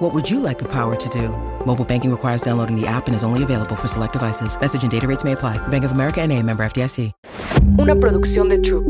[0.00, 1.28] What would you like the power to do?
[1.66, 4.58] Mobile banking requires downloading the app and is only available for select devices.
[4.58, 5.58] Message and data rates may apply.
[5.68, 7.12] Bank of America and a member FDIC.
[7.78, 8.86] Una producción de Troop.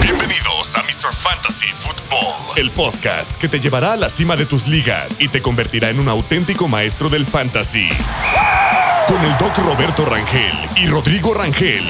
[0.00, 1.12] Bienvenidos a Mr.
[1.12, 5.42] Fantasy Football, el podcast que te llevará a la cima de tus ligas y te
[5.42, 7.88] convertirá en un auténtico maestro del fantasy.
[9.08, 11.82] Con el doc Roberto Rangel y Rodrigo Rangel.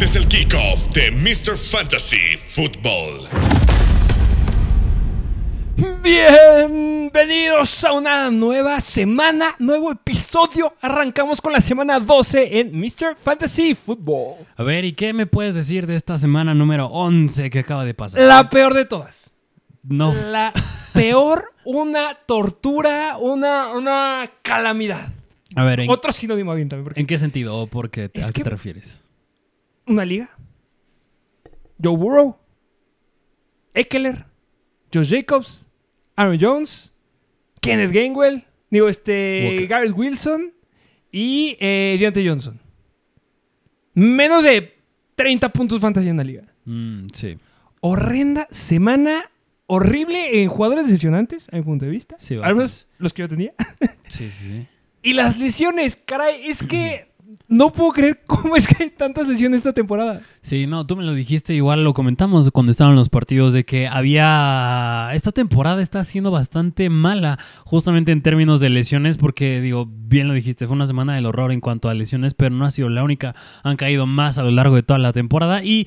[0.00, 1.58] Este es el kickoff de Mr.
[1.58, 3.28] Fantasy Football.
[6.02, 10.74] Bienvenidos a una nueva semana, nuevo episodio.
[10.80, 13.14] Arrancamos con la semana 12 en Mr.
[13.14, 14.46] Fantasy Football.
[14.56, 17.92] A ver, ¿y qué me puedes decir de esta semana número 11 que acaba de
[17.92, 18.22] pasar?
[18.22, 19.36] La peor de todas.
[19.82, 20.14] No.
[20.14, 20.54] La
[20.94, 25.12] peor, una tortura, una, una calamidad.
[25.56, 26.84] A ver, ¿en, Otro sinónimo bien también.
[26.84, 28.99] porque ¿en qué sentido o por qué, a qué te refieres?
[29.86, 30.30] Una liga.
[31.82, 32.38] Joe Burrow.
[33.74, 34.26] Eckler.
[34.92, 35.68] Josh Jacobs.
[36.16, 36.92] Aaron Jones.
[37.60, 38.44] Kenneth Gainwell.
[38.70, 39.48] Digo, este.
[39.48, 39.66] Walker.
[39.66, 40.52] Garrett Wilson.
[41.12, 42.60] Y eh, Deontay Johnson.
[43.94, 44.74] Menos de
[45.16, 46.44] 30 puntos fantasy en la liga.
[46.64, 47.36] Mm, sí,
[47.80, 49.30] horrenda semana
[49.66, 52.16] horrible en jugadores decepcionantes, a mi punto de vista.
[52.18, 53.52] Sí, Al menos los que yo tenía.
[54.08, 54.66] sí, sí, sí.
[55.02, 57.09] y las lesiones, caray, es que
[57.48, 60.20] no puedo creer cómo es que hay tantas lesiones esta temporada.
[60.40, 63.86] Sí, no, tú me lo dijiste, igual lo comentamos cuando estaban los partidos, de que
[63.86, 65.10] había...
[65.12, 70.34] Esta temporada está siendo bastante mala, justamente en términos de lesiones, porque, digo, bien lo
[70.34, 73.02] dijiste, fue una semana del horror en cuanto a lesiones, pero no ha sido la
[73.02, 75.86] única, han caído más a lo largo de toda la temporada y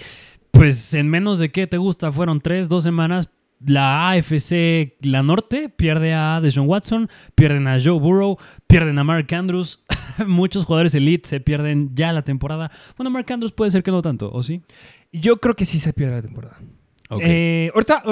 [0.51, 3.29] pues en menos de qué te gusta, fueron tres, dos semanas,
[3.65, 8.37] la AFC, la norte, pierde a Deshaun Watson, pierden a Joe Burrow,
[8.67, 9.82] pierden a Mark Andrews.
[10.27, 12.71] Muchos jugadores elite se pierden ya la temporada.
[12.97, 14.61] Bueno, Mark Andrews puede ser que no tanto, ¿o sí?
[15.11, 16.57] Yo creo que sí se pierde la temporada.
[17.09, 17.21] Ok.
[17.23, 18.03] Eh, ahorita,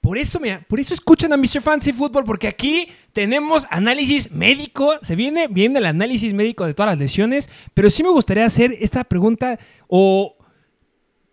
[0.00, 1.60] por eso, mira, por eso escuchan a Mr.
[1.60, 4.94] Fancy Football, porque aquí tenemos análisis médico.
[5.02, 8.76] Se viene bien el análisis médico de todas las lesiones, pero sí me gustaría hacer
[8.80, 9.58] esta pregunta
[9.88, 10.36] o...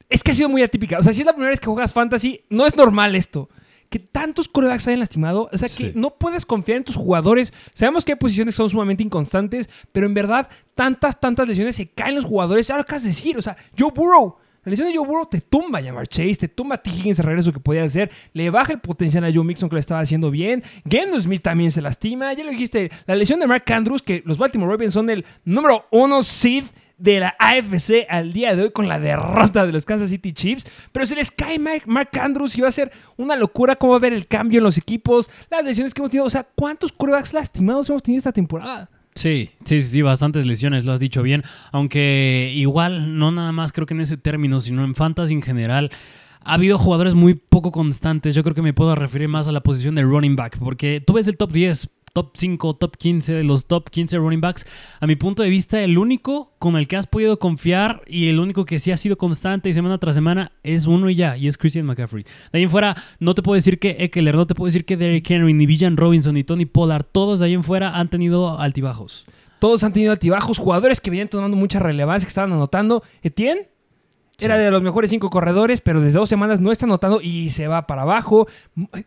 [0.10, 1.00] Es que ha sido muy atípica.
[1.00, 3.50] O sea, si es la primera vez que juegas fantasy, no es normal esto.
[3.90, 5.50] Que tantos corebacks hayan lastimado.
[5.52, 5.92] O sea, que Sí.
[5.96, 7.54] no puedes confiar en tus jugadores.
[7.74, 11.88] Sabemos que hay posiciones que son sumamente inconstantes, pero en verdad, tantas, tantas lesiones se
[11.88, 12.70] caen los jugadores.
[12.70, 13.38] Ahora, ¿qué vas a decir?
[13.38, 14.36] O sea, Joe Burrow.
[14.66, 16.90] La lesión de Joe Burrow te tumba a Jamar Chase, te tumba a T.
[16.90, 19.80] Higgins de regreso que podía hacer, le baja el potencial a Joe Mixon que lo
[19.80, 23.64] estaba haciendo bien, Geno Smith también se lastima, ya lo dijiste, la lesión de Mark
[23.72, 26.66] Andrews, que los Baltimore Ravens son el número uno seed
[26.98, 30.66] de la AFC al día de hoy con la derrota de los Kansas City Chiefs,
[30.92, 33.98] pero se les cae Mark, Mark Andrews y va a ser una locura cómo va
[33.98, 36.92] a ver el cambio en los equipos, las lesiones que hemos tenido, o sea, ¿cuántos
[36.92, 38.90] corebacks lastimados hemos tenido esta temporada?
[39.18, 41.44] Sí, sí, sí, sí, bastantes lesiones, lo has dicho bien.
[41.72, 45.90] Aunque igual, no nada más creo que en ese término, sino en fantasy en general.
[46.44, 48.36] Ha habido jugadores muy poco constantes.
[48.36, 50.60] Yo creo que me puedo referir más a la posición de running back.
[50.60, 54.42] Porque tú ves el top 10, top 5, top 15 de los top 15 running
[54.42, 54.66] backs.
[55.00, 58.40] A mi punto de vista, el único con el que has podido confiar y el
[58.40, 61.48] único que sí ha sido constante y semana tras semana es uno y ya, y
[61.48, 62.24] es Christian McCaffrey.
[62.52, 64.98] De ahí en fuera, no te puedo decir que Eckler, no te puedo decir que
[64.98, 68.60] Derrick Henry, ni Villan Robinson, ni Tony Pollard, todos de ahí en fuera han tenido
[68.60, 69.28] altibajos.
[69.60, 73.04] Todos han tenido altibajos, jugadores que venían tomando mucha relevancia, que estaban anotando.
[73.22, 73.70] Etienne
[74.40, 77.68] era de los mejores cinco corredores, pero desde dos semanas no está anotando y se
[77.68, 78.48] va para abajo.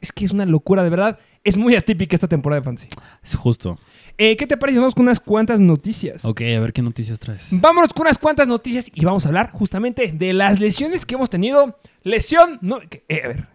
[0.01, 1.19] Es que es una locura, de verdad.
[1.45, 2.89] Es muy atípica esta temporada de Fantasy.
[3.23, 3.79] Es justo.
[4.19, 4.79] Eh, ¿Qué te parece?
[4.79, 6.25] Vamos con unas cuantas noticias.
[6.25, 7.49] Ok, a ver qué noticias traes.
[7.53, 11.31] Vámonos con unas cuantas noticias y vamos a hablar justamente de las lesiones que hemos
[11.31, 11.79] tenido.
[12.03, 13.49] Lesión, no, eh, a ver,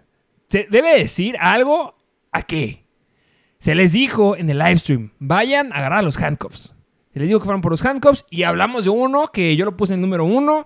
[0.47, 1.95] se debe decir algo
[2.31, 2.85] a qué.
[3.59, 6.73] Se les dijo en el live stream, vayan a agarrar los handcuffs.
[7.13, 9.75] Se les dijo que fueran por los handcuffs y hablamos de uno que yo lo
[9.75, 10.65] puse en el número uno.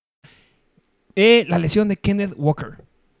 [1.15, 2.77] Eh, la lesión de Kenneth Walker.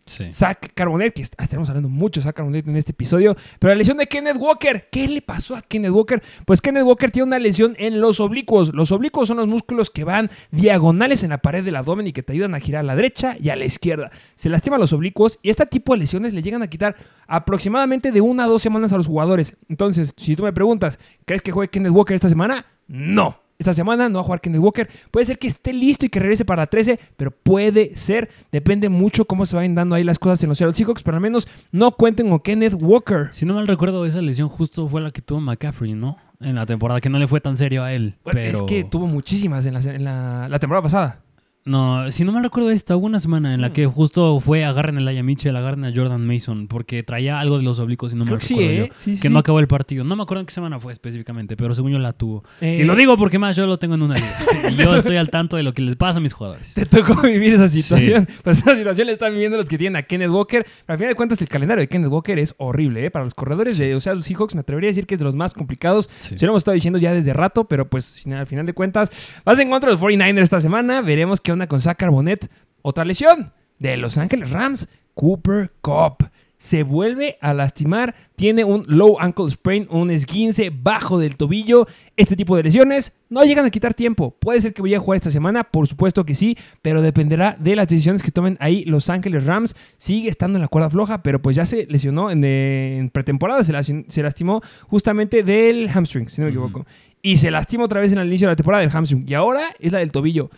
[0.07, 0.29] Sí.
[0.31, 3.77] Zach Carbonet, que est- estaremos hablando mucho de Zach Carbonet en este episodio, pero la
[3.77, 6.21] lesión de Kenneth Walker, ¿qué le pasó a Kenneth Walker?
[6.45, 8.73] Pues Kenneth Walker tiene una lesión en los oblicuos.
[8.73, 12.23] Los oblicuos son los músculos que van diagonales en la pared del abdomen y que
[12.23, 14.11] te ayudan a girar a la derecha y a la izquierda.
[14.35, 16.95] Se lastiman los oblicuos y este tipo de lesiones le llegan a quitar
[17.27, 19.55] aproximadamente de una a dos semanas a los jugadores.
[19.69, 22.65] Entonces, si tú me preguntas, ¿crees que juegue Kenneth Walker esta semana?
[22.87, 23.40] No.
[23.61, 24.89] Esta semana no va a jugar Kenneth Walker.
[25.11, 28.29] Puede ser que esté listo y que regrese para la 13, pero puede ser.
[28.51, 31.21] Depende mucho cómo se vayan dando ahí las cosas en los Seattle Seahawks, pero al
[31.21, 33.29] menos no cuenten con Kenneth Walker.
[33.31, 36.17] Si no mal recuerdo, esa lesión justo fue la que tuvo McCaffrey, ¿no?
[36.39, 38.15] En la temporada, que no le fue tan serio a él.
[38.23, 38.57] Bueno, Pero...
[38.57, 41.20] Es que tuvo muchísimas en, la, en la- la temporada pasada.
[41.63, 43.73] No, si no mal recuerdo esta, hubo una semana en la Mm.
[43.73, 47.63] que justo fue agarren a Laia Mitchell, agarren a Jordan Mason, porque traía algo de
[47.63, 48.83] los oblicuos y no Creo me sí, recuerdo yo.
[48.85, 48.91] ¿eh?
[48.97, 49.33] Sí, sí, que sí.
[49.33, 50.03] no acabó el partido.
[50.03, 52.43] No me acuerdo en qué semana fue específicamente, pero según yo la tuvo.
[52.61, 54.27] Eh, y lo digo porque más yo lo tengo en una liga.
[54.71, 56.73] y yo estoy al tanto de lo que les pasa a mis jugadores.
[56.73, 58.27] Te tocó vivir esa situación.
[58.43, 60.63] Pues esa situación la están viviendo los que tienen a Kenneth Walker.
[60.63, 63.05] Pero al final de cuentas, el calendario de Kenneth Walker es horrible.
[63.05, 63.11] ¿eh?
[63.11, 65.25] Para los corredores de o sea, los Seahawks, me atrevería a decir que es de
[65.25, 66.09] los más complicados.
[66.21, 69.11] Se lo hemos estado diciendo ya desde rato, pero pues al final de cuentas,
[69.45, 71.01] vas en contra de los 49ers esta semana.
[71.01, 72.49] Veremos qué onda con Zach Carbonet.
[72.81, 76.29] Otra lesión de Los Ángeles Rams, Cooper Cup.
[76.57, 81.87] Se vuelve a lastimar, tiene un low ankle sprain, un esguince bajo del tobillo.
[82.15, 84.37] Este tipo de lesiones no llegan a quitar tiempo.
[84.39, 87.75] Puede ser que vaya a jugar esta semana, por supuesto que sí, pero dependerá de
[87.75, 89.75] las decisiones que tomen ahí Los Ángeles Rams.
[89.97, 93.63] Sigue estando en la cuerda floja, pero pues ya se lesionó en, de- en pretemporada,
[93.63, 93.73] se,
[94.07, 96.85] se lastimó justamente del hamstring, si no me equivoco.
[97.23, 99.25] Y se lastimó otra vez en el inicio de la temporada del hamstring.
[99.27, 100.51] Y ahora es la del tobillo.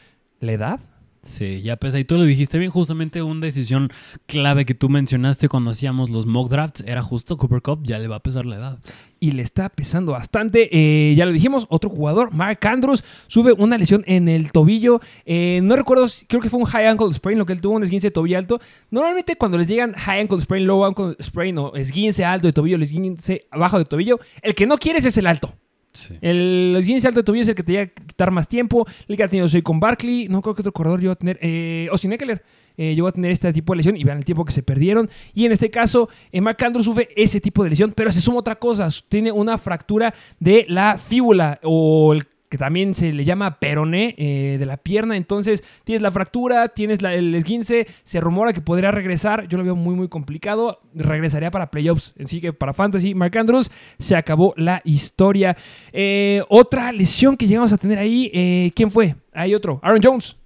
[0.43, 0.79] ¿La edad?
[1.21, 1.99] Sí, ya pesa.
[1.99, 3.89] Y tú lo dijiste bien, justamente una decisión
[4.25, 8.09] clave que tú mencionaste cuando hacíamos los mock drafts era justo Cooper Cup, ya le
[8.09, 8.79] va a pesar la edad.
[9.21, 10.67] y le está pesando bastante.
[10.73, 14.99] Eh, ya lo dijimos, otro jugador, Mark Andrews, sube una lesión en el tobillo.
[15.25, 17.83] Eh, no recuerdo, creo que fue un high ankle sprain lo que él tuvo, un
[17.83, 18.59] esguince de tobillo alto.
[18.91, 22.75] Normalmente cuando les llegan high ankle sprain, low ankle sprain o esguince alto de tobillo,
[22.75, 25.55] el esguince bajo de tobillo, el que no quieres es el alto.
[25.93, 26.15] Sí.
[26.21, 28.85] El esguince alto de tobillo es el que te llega a quitar más tiempo.
[29.07, 30.27] El que ha tenido soy con Barkley.
[30.27, 31.37] No creo que otro corredor llegó a tener.
[31.41, 32.43] Eh, Austin Eckler
[32.77, 33.97] eh, llegó a tener este tipo de lesión.
[33.97, 35.09] Y vean el tiempo que se perdieron.
[35.33, 37.93] Y en este caso, eh, Mark sufre ese tipo de lesión.
[37.95, 38.89] Pero se suma otra cosa.
[39.07, 41.59] Tiene una fractura de la fíbula.
[41.63, 45.17] O el que también se le llama peroné eh, de la pierna.
[45.17, 49.47] Entonces, tienes la fractura, tienes la- el esguince, se rumora que podría regresar.
[49.47, 50.79] Yo lo veo muy, muy complicado.
[50.93, 52.13] Regresaría para playoffs.
[52.23, 55.57] Así que para Fantasy, Mark Andrews, se acabó la historia.
[55.91, 59.15] Eh, otra lesión que llegamos a tener ahí, eh, ¿quién fue?
[59.33, 60.37] Hay otro, Aaron Jones.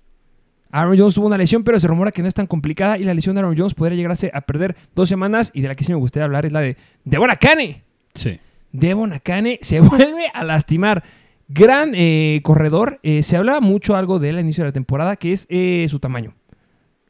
[0.72, 3.14] Aaron Jones tuvo una lesión, pero se rumora que no es tan complicada y la
[3.14, 5.92] lesión de Aaron Jones podría llegarse a perder dos semanas y de la que sí
[5.92, 7.84] me gustaría hablar es la de Devon Akane.
[8.14, 8.40] Sí.
[8.72, 11.04] Devon Akane se vuelve a lastimar.
[11.48, 13.00] Gran eh, corredor.
[13.04, 15.88] Eh, se hablaba mucho algo de él al inicio de la temporada, que es eh,
[15.90, 16.36] su tamaño.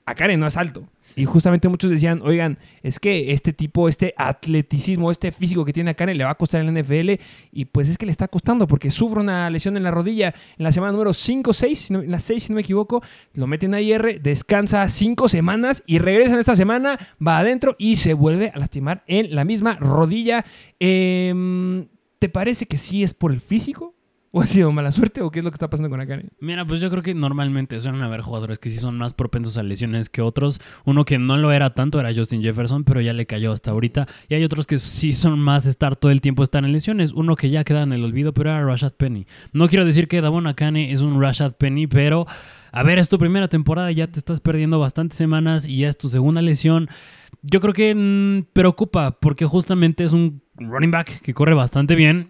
[0.07, 0.87] Akane no es alto.
[1.17, 5.91] Y justamente muchos decían, oigan, es que este tipo, este atleticismo, este físico que tiene
[5.91, 7.21] Akane le va a costar en la NFL.
[7.51, 10.63] Y pues es que le está costando porque sufre una lesión en la rodilla en
[10.63, 13.01] la semana número 5 6, en la 6 si no me equivoco.
[13.33, 17.97] Lo meten a IR, descansa 5 semanas y regresa en esta semana, va adentro y
[17.97, 20.45] se vuelve a lastimar en la misma rodilla.
[20.79, 21.87] Em,
[22.19, 23.96] ¿Te parece que sí es por el físico?
[24.37, 25.23] ¿O ha sido mala suerte?
[25.23, 26.27] ¿O qué es lo que está pasando con Akane?
[26.39, 29.63] Mira, pues yo creo que normalmente suelen haber jugadores que sí son más propensos a
[29.63, 30.61] lesiones que otros.
[30.85, 34.05] Uno que no lo era tanto era Justin Jefferson, pero ya le cayó hasta ahorita.
[34.29, 37.13] Y hay otros que sí son más estar todo el tiempo estar en lesiones.
[37.13, 39.25] Uno que ya queda en el olvido, pero era Rashad Penny.
[39.53, 42.27] No quiero decir que Davon Akane es un Rashad Penny, pero
[42.71, 45.97] a ver, es tu primera temporada, ya te estás perdiendo bastantes semanas y ya es
[45.97, 46.89] tu segunda lesión.
[47.41, 52.29] Yo creo que mm, preocupa porque justamente es un running back que corre bastante bien.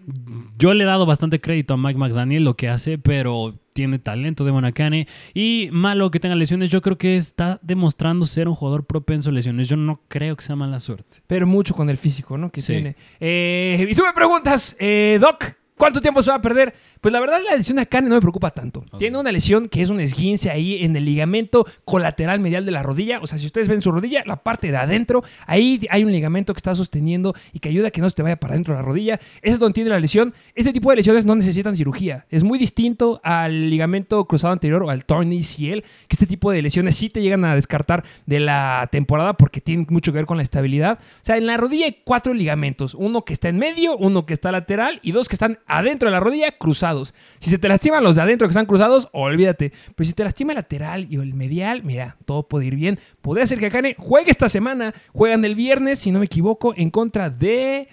[0.58, 4.44] Yo le he dado bastante crédito a Mike McDaniel lo que hace, pero tiene talento
[4.44, 6.70] de Monacane y malo que tenga lesiones.
[6.70, 9.68] Yo creo que está demostrando ser un jugador propenso a lesiones.
[9.68, 11.18] Yo no creo que sea mala suerte.
[11.28, 12.50] Pero mucho con el físico, ¿no?
[12.50, 12.72] Que Sí.
[12.72, 12.96] tiene.
[13.20, 15.44] Eh, y tú me preguntas, eh, Doc,
[15.78, 16.74] ¿cuánto tiempo se va a perder?
[17.00, 18.84] Pues la verdad la lesión de Akane no me preocupa tanto.
[18.98, 22.82] Tiene una lesión que es un esguince ahí en el ligamento colateral medial de la
[22.82, 23.20] rodilla.
[23.20, 26.52] O sea, si ustedes ven su rodilla, la parte de adentro, ahí hay un ligamento
[26.52, 28.80] que está sosteniendo y que ayuda a que no se te vaya para adentro de
[28.80, 29.20] la rodilla.
[29.40, 30.34] Ese es donde tiene la lesión.
[30.54, 32.26] Este tipo de lesiones no necesitan cirugía.
[32.30, 36.62] Es muy distinto al ligamento cruzado anterior o al torn ACL, que este tipo de
[36.62, 40.36] lesiones sí te llegan a descartar de la temporada porque tienen mucho que ver con
[40.36, 40.98] la estabilidad.
[41.00, 42.94] O sea, en la rodilla hay cuatro ligamentos.
[42.94, 46.12] Uno que está en medio, uno que está lateral y dos que están adentro de
[46.12, 47.14] la rodilla cruzados.
[47.38, 49.72] Si se te lastiman los de adentro que están cruzados, olvídate.
[49.94, 52.98] Pero si te lastima el lateral y el medial, mira, todo puede ir bien.
[53.20, 54.94] Podría ser que Akane juegue esta semana.
[55.12, 57.88] Juegan el viernes, si no me equivoco, en contra de...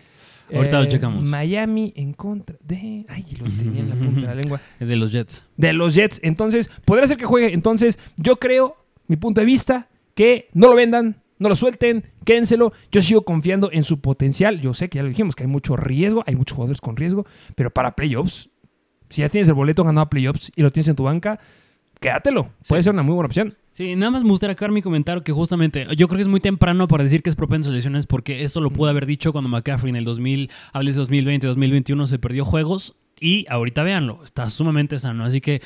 [0.54, 1.30] Ahorita lo eh, checamos.
[1.30, 3.06] Miami en contra de...
[3.10, 5.46] Ay, lo tenía en la punta de la lengua De los Jets.
[5.58, 6.20] de los Jets.
[6.24, 7.54] Entonces, podría ser que juegue.
[7.54, 8.78] Entonces, yo creo,
[9.08, 11.22] mi punto de vista, que no lo vendan.
[11.38, 12.72] No lo suelten, quédenselo.
[12.92, 14.62] Yo sigo confiando en su potencial.
[14.62, 17.26] Yo sé que ya lo dijimos, que hay mucho riesgo, hay muchos jugadores con riesgo,
[17.56, 18.50] pero para playoffs,
[19.10, 21.40] si ya tienes el boleto ganado a playoffs y lo tienes en tu banca,
[22.06, 22.52] quédatelo.
[22.68, 23.56] Puede ser una muy buena opción.
[23.74, 26.40] Sí, nada más me gustaría acabar mi comentario que justamente yo creo que es muy
[26.40, 29.50] temprano para decir que es propenso a lesiones porque esto lo pude haber dicho cuando
[29.50, 35.00] McCaffrey en el 2000, hables 2020, 2021 se perdió juegos y ahorita véanlo, está sumamente
[35.00, 35.26] sano.
[35.26, 35.62] Así que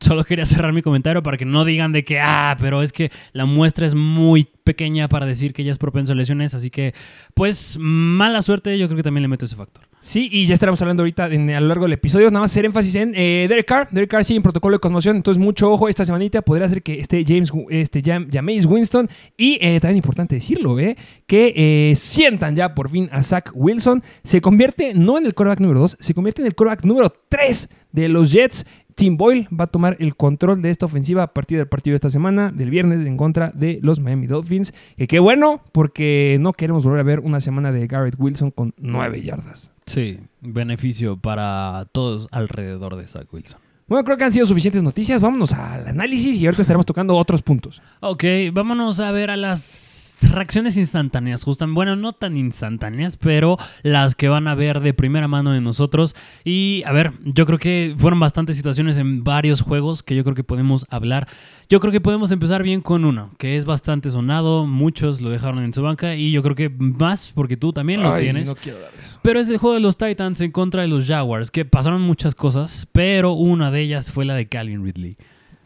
[0.00, 3.12] solo quería cerrar mi comentario para que no digan de que, ah, pero es que
[3.32, 6.54] la muestra es muy pequeña para decir que ya es propenso a lesiones.
[6.54, 6.92] Así que,
[7.34, 9.84] pues, mala suerte, yo creo que también le meto ese factor.
[10.04, 12.30] Sí, y ya estaremos hablando ahorita a lo largo del episodio.
[12.30, 13.88] Nada más hacer énfasis en eh, Derek Carr.
[13.90, 16.42] Derek Carr sigue en protocolo de conmoción, entonces mucho ojo esta semanita.
[16.42, 19.08] Podría ser que esté James, este, Jam, Jameis Winston.
[19.38, 24.02] Y eh, también importante decirlo, eh, que eh, sientan ya por fin a Zach Wilson.
[24.22, 27.70] Se convierte no en el quarterback número 2, se convierte en el quarterback número 3
[27.92, 28.66] de los Jets.
[28.94, 31.96] Tim Boyle va a tomar el control de esta ofensiva a partir del partido de
[31.96, 34.74] esta semana, del viernes, en contra de los Miami Dolphins.
[34.98, 38.74] Que qué bueno, porque no queremos volver a ver una semana de Garrett Wilson con
[38.76, 39.73] 9 yardas.
[39.86, 43.60] Sí, beneficio para todos alrededor de Zach Wilson.
[43.86, 45.20] Bueno, creo que han sido suficientes noticias.
[45.20, 47.82] Vámonos al análisis y ahorita estaremos tocando otros puntos.
[48.00, 54.14] Ok, vámonos a ver a las reacciones instantáneas, justamente, bueno, no tan instantáneas, pero las
[54.14, 56.14] que van a ver de primera mano de nosotros.
[56.44, 60.34] Y a ver, yo creo que fueron bastantes situaciones en varios juegos que yo creo
[60.34, 61.28] que podemos hablar.
[61.68, 65.64] Yo creo que podemos empezar bien con uno, que es bastante sonado, muchos lo dejaron
[65.64, 68.48] en su banca y yo creo que más porque tú también lo Ay, tienes.
[68.48, 69.18] No quiero dar eso.
[69.22, 72.34] Pero es el juego de los Titans en contra de los Jaguars, que pasaron muchas
[72.34, 75.16] cosas, pero una de ellas fue la de Calvin Ridley.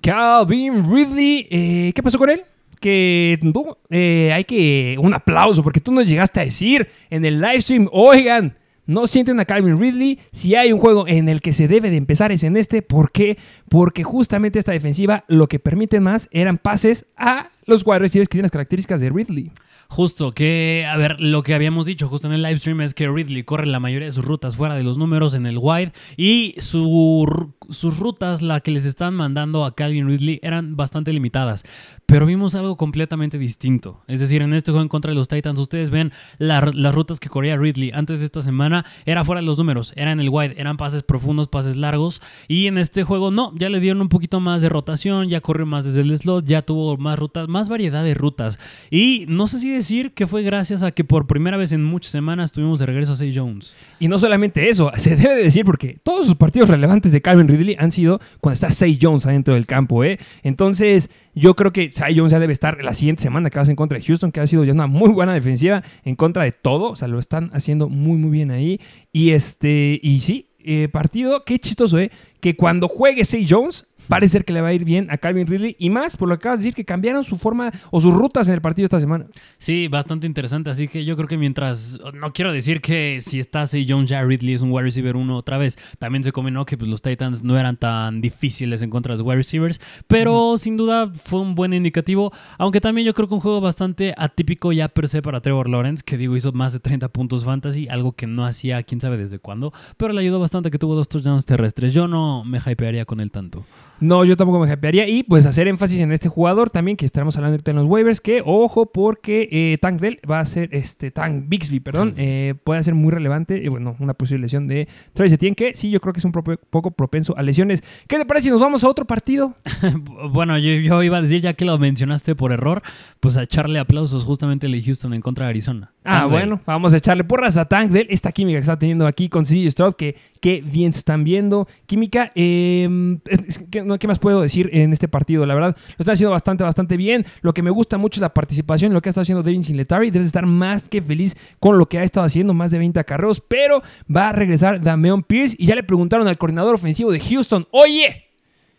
[0.01, 2.43] Calvin Ridley, eh, ¿qué pasó con él?
[2.81, 7.41] Que tú, eh, hay que un aplauso porque tú nos llegaste a decir en el
[7.41, 8.57] live stream, oigan,
[8.89, 10.19] no sienten a Calvin Ridley.
[10.33, 12.81] Si hay un juego en el que se debe de empezar es en este.
[12.81, 13.37] ¿Por qué?
[13.69, 18.45] Porque justamente esta defensiva lo que permite más eran pases a los wide que tienen
[18.45, 19.53] las características de Ridley.
[19.91, 23.09] Justo, que, a ver, lo que habíamos dicho justo en el live stream es que
[23.09, 26.55] Ridley corre la mayoría de sus rutas fuera de los números en el wide y
[26.59, 27.27] su
[27.71, 31.65] sus rutas, la que les están mandando a Calvin Ridley, eran bastante limitadas.
[32.07, 34.01] Pero vimos algo completamente distinto.
[34.07, 37.21] Es decir, en este juego en contra de los Titans, ustedes ven la- las rutas
[37.21, 40.31] que corría Ridley antes de esta semana, era fuera de los números, era en el
[40.31, 42.23] wide, eran pases profundos, pases largos.
[42.47, 45.67] Y en este juego no, ya le dieron un poquito más de rotación, ya corrió
[45.67, 48.59] más desde el slot, ya tuvo más rutas, más variedad de rutas.
[48.91, 52.13] Y no sé si decir que fue gracias a que por primera vez en muchas
[52.13, 53.75] semanas tuvimos de regreso a Say Jones.
[53.99, 57.49] Y no solamente eso, se debe de decir porque todos sus partidos relevantes de Calvin
[57.49, 60.19] Ridley han sido cuando está Say Jones adentro del campo, ¿eh?
[60.43, 63.65] Entonces, yo creo que Say Jones ya debe estar la siguiente semana que va a
[63.65, 66.45] ser en contra de Houston, que ha sido ya una muy buena defensiva en contra
[66.45, 66.91] de todo.
[66.91, 68.81] O sea, lo están haciendo muy, muy bien ahí.
[69.13, 72.11] Y este, y sí, eh, partido, qué chistoso, ¿eh?
[72.41, 75.47] Que cuando juegue Say Jones, parece ser que le va a ir bien a Calvin
[75.47, 75.77] Ridley.
[75.79, 78.49] Y más, por lo que acabas de decir, que cambiaron su forma o sus rutas
[78.49, 79.27] en el partido esta semana.
[79.59, 80.71] Sí, bastante interesante.
[80.71, 81.99] Así que yo creo que mientras.
[82.15, 85.37] No quiero decir que si está Say Jones, ya Ridley es un wide receiver uno
[85.37, 85.79] otra vez.
[85.99, 89.27] También se combinó que pues, los Titans no eran tan difíciles en contra de los
[89.27, 89.81] wide receivers.
[90.07, 92.33] Pero sin duda fue un buen indicativo.
[92.59, 96.03] Aunque también yo creo que un juego bastante atípico ya per se para Trevor Lawrence.
[96.05, 97.89] Que digo, hizo más de 30 puntos fantasy.
[97.89, 99.73] Algo que no hacía quién sabe desde cuándo.
[99.97, 101.95] Pero le ayudó bastante que tuvo dos touchdowns terrestres.
[101.95, 103.65] Yo no me hypearía con él tanto.
[104.01, 105.09] No, yo tampoco me hypearía.
[105.09, 108.21] Y pues hacer énfasis en este jugador también, que estaremos hablando ahorita en los waivers,
[108.21, 112.83] que ojo, porque eh, Tank Dell va a ser, este, Tank Bixby, perdón, eh, puede
[112.83, 113.61] ser muy relevante.
[113.63, 116.33] Y bueno, una posible lesión de Travis Etienne, que sí, yo creo que es un
[116.33, 117.83] poco propenso a lesiones.
[118.07, 119.55] ¿Qué te parece si nos vamos a otro partido?
[120.31, 122.83] Bueno, yo, yo iba a decir, ya que lo mencionaste por error,
[123.21, 125.93] pues a echarle aplausos justamente el de Houston en contra de Arizona.
[126.09, 129.07] Ah, Tank bueno, vamos a echarle porras a Tank Dell, esta química que está teniendo
[129.07, 131.69] aquí con CJ Stroud, que, que bien se están viendo.
[131.85, 135.45] Química, eh, es que no, ¿qué más puedo decir en este partido?
[135.45, 137.27] La verdad, lo está haciendo bastante, bastante bien.
[137.43, 139.65] Lo que me gusta mucho es la participación en lo que ha estado haciendo Devin
[139.65, 140.11] Singletary.
[140.11, 143.43] Debes estar más que feliz con lo que ha estado haciendo, más de 20 acarreos,
[143.47, 143.83] pero
[144.15, 148.29] va a regresar Dameon Pierce y ya le preguntaron al coordinador ofensivo de Houston, oye,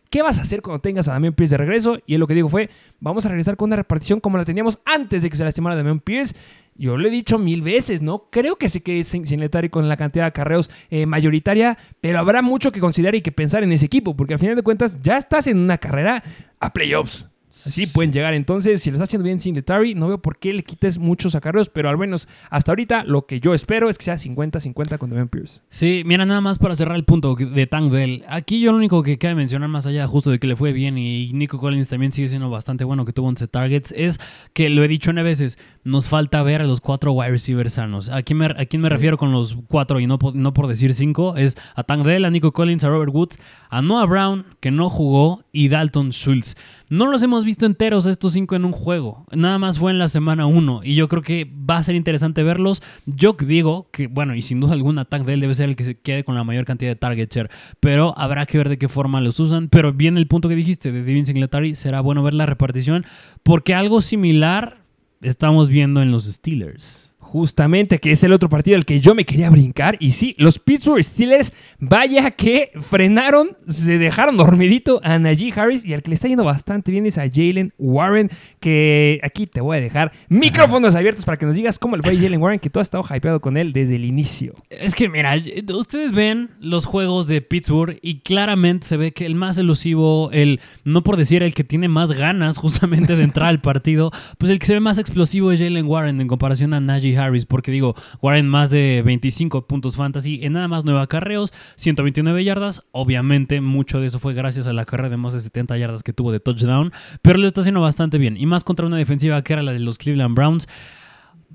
[0.10, 2.00] ¿Qué vas a hacer cuando tengas a Damian Pierce de regreso?
[2.08, 2.70] Y él lo que dijo fue,
[3.00, 6.00] vamos a regresar con una repartición como la teníamos antes de que se lastimara Damian
[6.00, 6.36] Pierce.
[6.80, 8.30] Yo lo he dicho mil veces, ¿no?
[8.32, 12.20] Creo que se quede sin, sin Letari con la cantidad de acarreos eh, mayoritaria, pero
[12.20, 15.02] habrá mucho que considerar y que pensar en ese equipo, porque al final de cuentas
[15.04, 16.24] ya estás en una carrera
[16.58, 17.28] a playoffs.
[17.66, 18.34] Así pueden llegar.
[18.34, 21.70] Entonces, si lo está haciendo bien Singletary, no veo por qué le quites muchos acarreos,
[21.70, 25.30] pero al menos hasta ahorita lo que yo espero es que sea 50-50 con Damian
[25.30, 25.62] Pierce.
[25.70, 28.24] Sí, mira, nada más para cerrar el punto de Tank Dell.
[28.28, 30.98] Aquí yo lo único que cabe mencionar, más allá justo de que le fue bien
[30.98, 34.20] y Nico Collins también sigue siendo bastante bueno, que tuvo 11 targets, es
[34.54, 38.10] que lo he dicho nueve veces, nos falta ver a los cuatro wide receivers sanos.
[38.10, 40.94] ¿A quién me, a quién me refiero con los cuatro y no, no por decir
[40.94, 41.36] cinco?
[41.36, 43.40] Es a Tank Dell, a Nico Collins, a Robert Woods,
[43.70, 46.56] a Noah Brown, que no jugó, y Dalton Schultz.
[46.90, 49.26] No los hemos visto enteros estos cinco en un juego.
[49.32, 50.82] Nada más fue en la semana 1.
[50.84, 52.82] Y yo creo que va a ser interesante verlos.
[53.06, 55.84] Yo digo que, bueno, y sin duda alguna, Tank de él debe ser el que
[55.84, 57.50] se quede con la mayor cantidad de target share.
[57.80, 59.70] Pero habrá que ver de qué forma los usan.
[59.70, 61.76] Pero viene el punto que dijiste de Devin Singletary.
[61.76, 63.06] Será bueno ver la repartición.
[63.44, 64.84] Porque algo similar
[65.22, 67.09] estamos viendo en los Steelers.
[67.32, 69.98] Justamente, que es el otro partido al que yo me quería brincar.
[70.00, 75.86] Y sí, los Pittsburgh Steelers, vaya que frenaron, se dejaron dormidito a Najee Harris.
[75.86, 78.32] Y al que le está yendo bastante bien es a Jalen Warren.
[78.60, 82.14] Que aquí te voy a dejar micrófonos abiertos para que nos digas cómo le fue
[82.14, 84.56] a Jalen Warren, que tú has estado hypeado con él desde el inicio.
[84.72, 85.36] Es que, mira,
[85.72, 90.62] ustedes ven los juegos de Pittsburgh y claramente se ve que el más elusivo, el,
[90.84, 94.10] no por decir el que tiene más ganas justamente de entrar al partido,
[94.40, 97.46] pues el que se ve más explosivo es Jalen Warren en comparación a Najee Harris,
[97.46, 102.84] porque digo, Warren más de 25 puntos fantasy en nada más 9 acarreos, 129 yardas.
[102.92, 106.14] Obviamente, mucho de eso fue gracias a la carrera de más de 70 yardas que
[106.14, 108.38] tuvo de touchdown, pero lo está haciendo bastante bien.
[108.38, 110.68] Y más contra una defensiva que era la de los Cleveland Browns.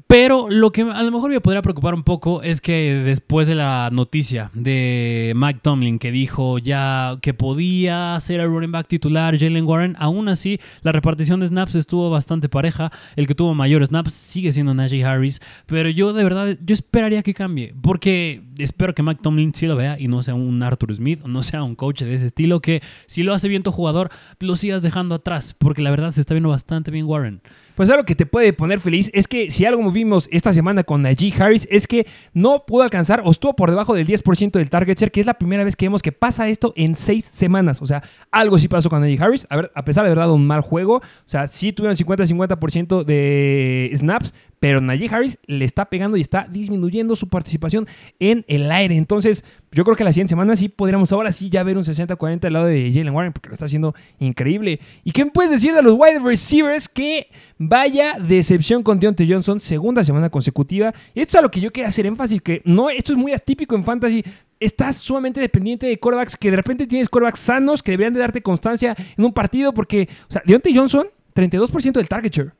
[0.07, 3.55] Pero lo que a lo mejor me podría preocupar un poco es que después de
[3.55, 9.37] la noticia de Mike Tomlin que dijo ya que podía ser el running back titular
[9.39, 12.93] Jalen Warren, aún así la repartición de snaps estuvo bastante pareja.
[13.17, 17.23] El que tuvo mayor snaps sigue siendo Najee Harris, pero yo de verdad yo esperaría
[17.23, 20.95] que cambie porque espero que Mike Tomlin sí lo vea y no sea un Arthur
[20.95, 24.11] Smith no sea un coach de ese estilo que si lo hace bien tu jugador
[24.39, 27.41] lo sigas dejando atrás porque la verdad se está viendo bastante bien Warren.
[27.75, 31.03] Pues algo que te puede poner feliz es que si algo vimos esta semana con
[31.03, 34.99] Najee Harris es que no pudo alcanzar o estuvo por debajo del 10% del target
[34.99, 37.83] share, que es la primera vez que vemos que pasa esto en seis semanas.
[37.83, 39.47] O sea, algo sí pasó con Najee Harris.
[39.51, 43.05] A ver, a pesar de haber dado un mal juego, o sea, sí tuvieron 50-50%
[43.05, 44.33] de snaps,
[44.65, 47.87] pero Najee Harris le está pegando y está disminuyendo su participación
[48.19, 48.97] en el aire.
[48.97, 52.47] Entonces, yo creo que la siguiente semana sí podríamos ahora sí ya ver un 60-40
[52.47, 54.81] al lado de Jalen Warren, porque lo está haciendo increíble.
[55.05, 56.89] ¿Y qué me puedes decir de los wide receivers?
[56.89, 57.29] Que
[57.59, 60.95] vaya decepción con Deontay Johnson, segunda semana consecutiva.
[61.13, 63.35] Y esto es a lo que yo quería hacer énfasis, que no, esto es muy
[63.35, 64.25] atípico en fantasy
[64.61, 68.41] estás sumamente dependiente de corebacks que de repente tienes corebacks sanos que deberían de darte
[68.41, 72.53] constancia en un partido porque, o sea, Deontay Johnson, 32% del target share.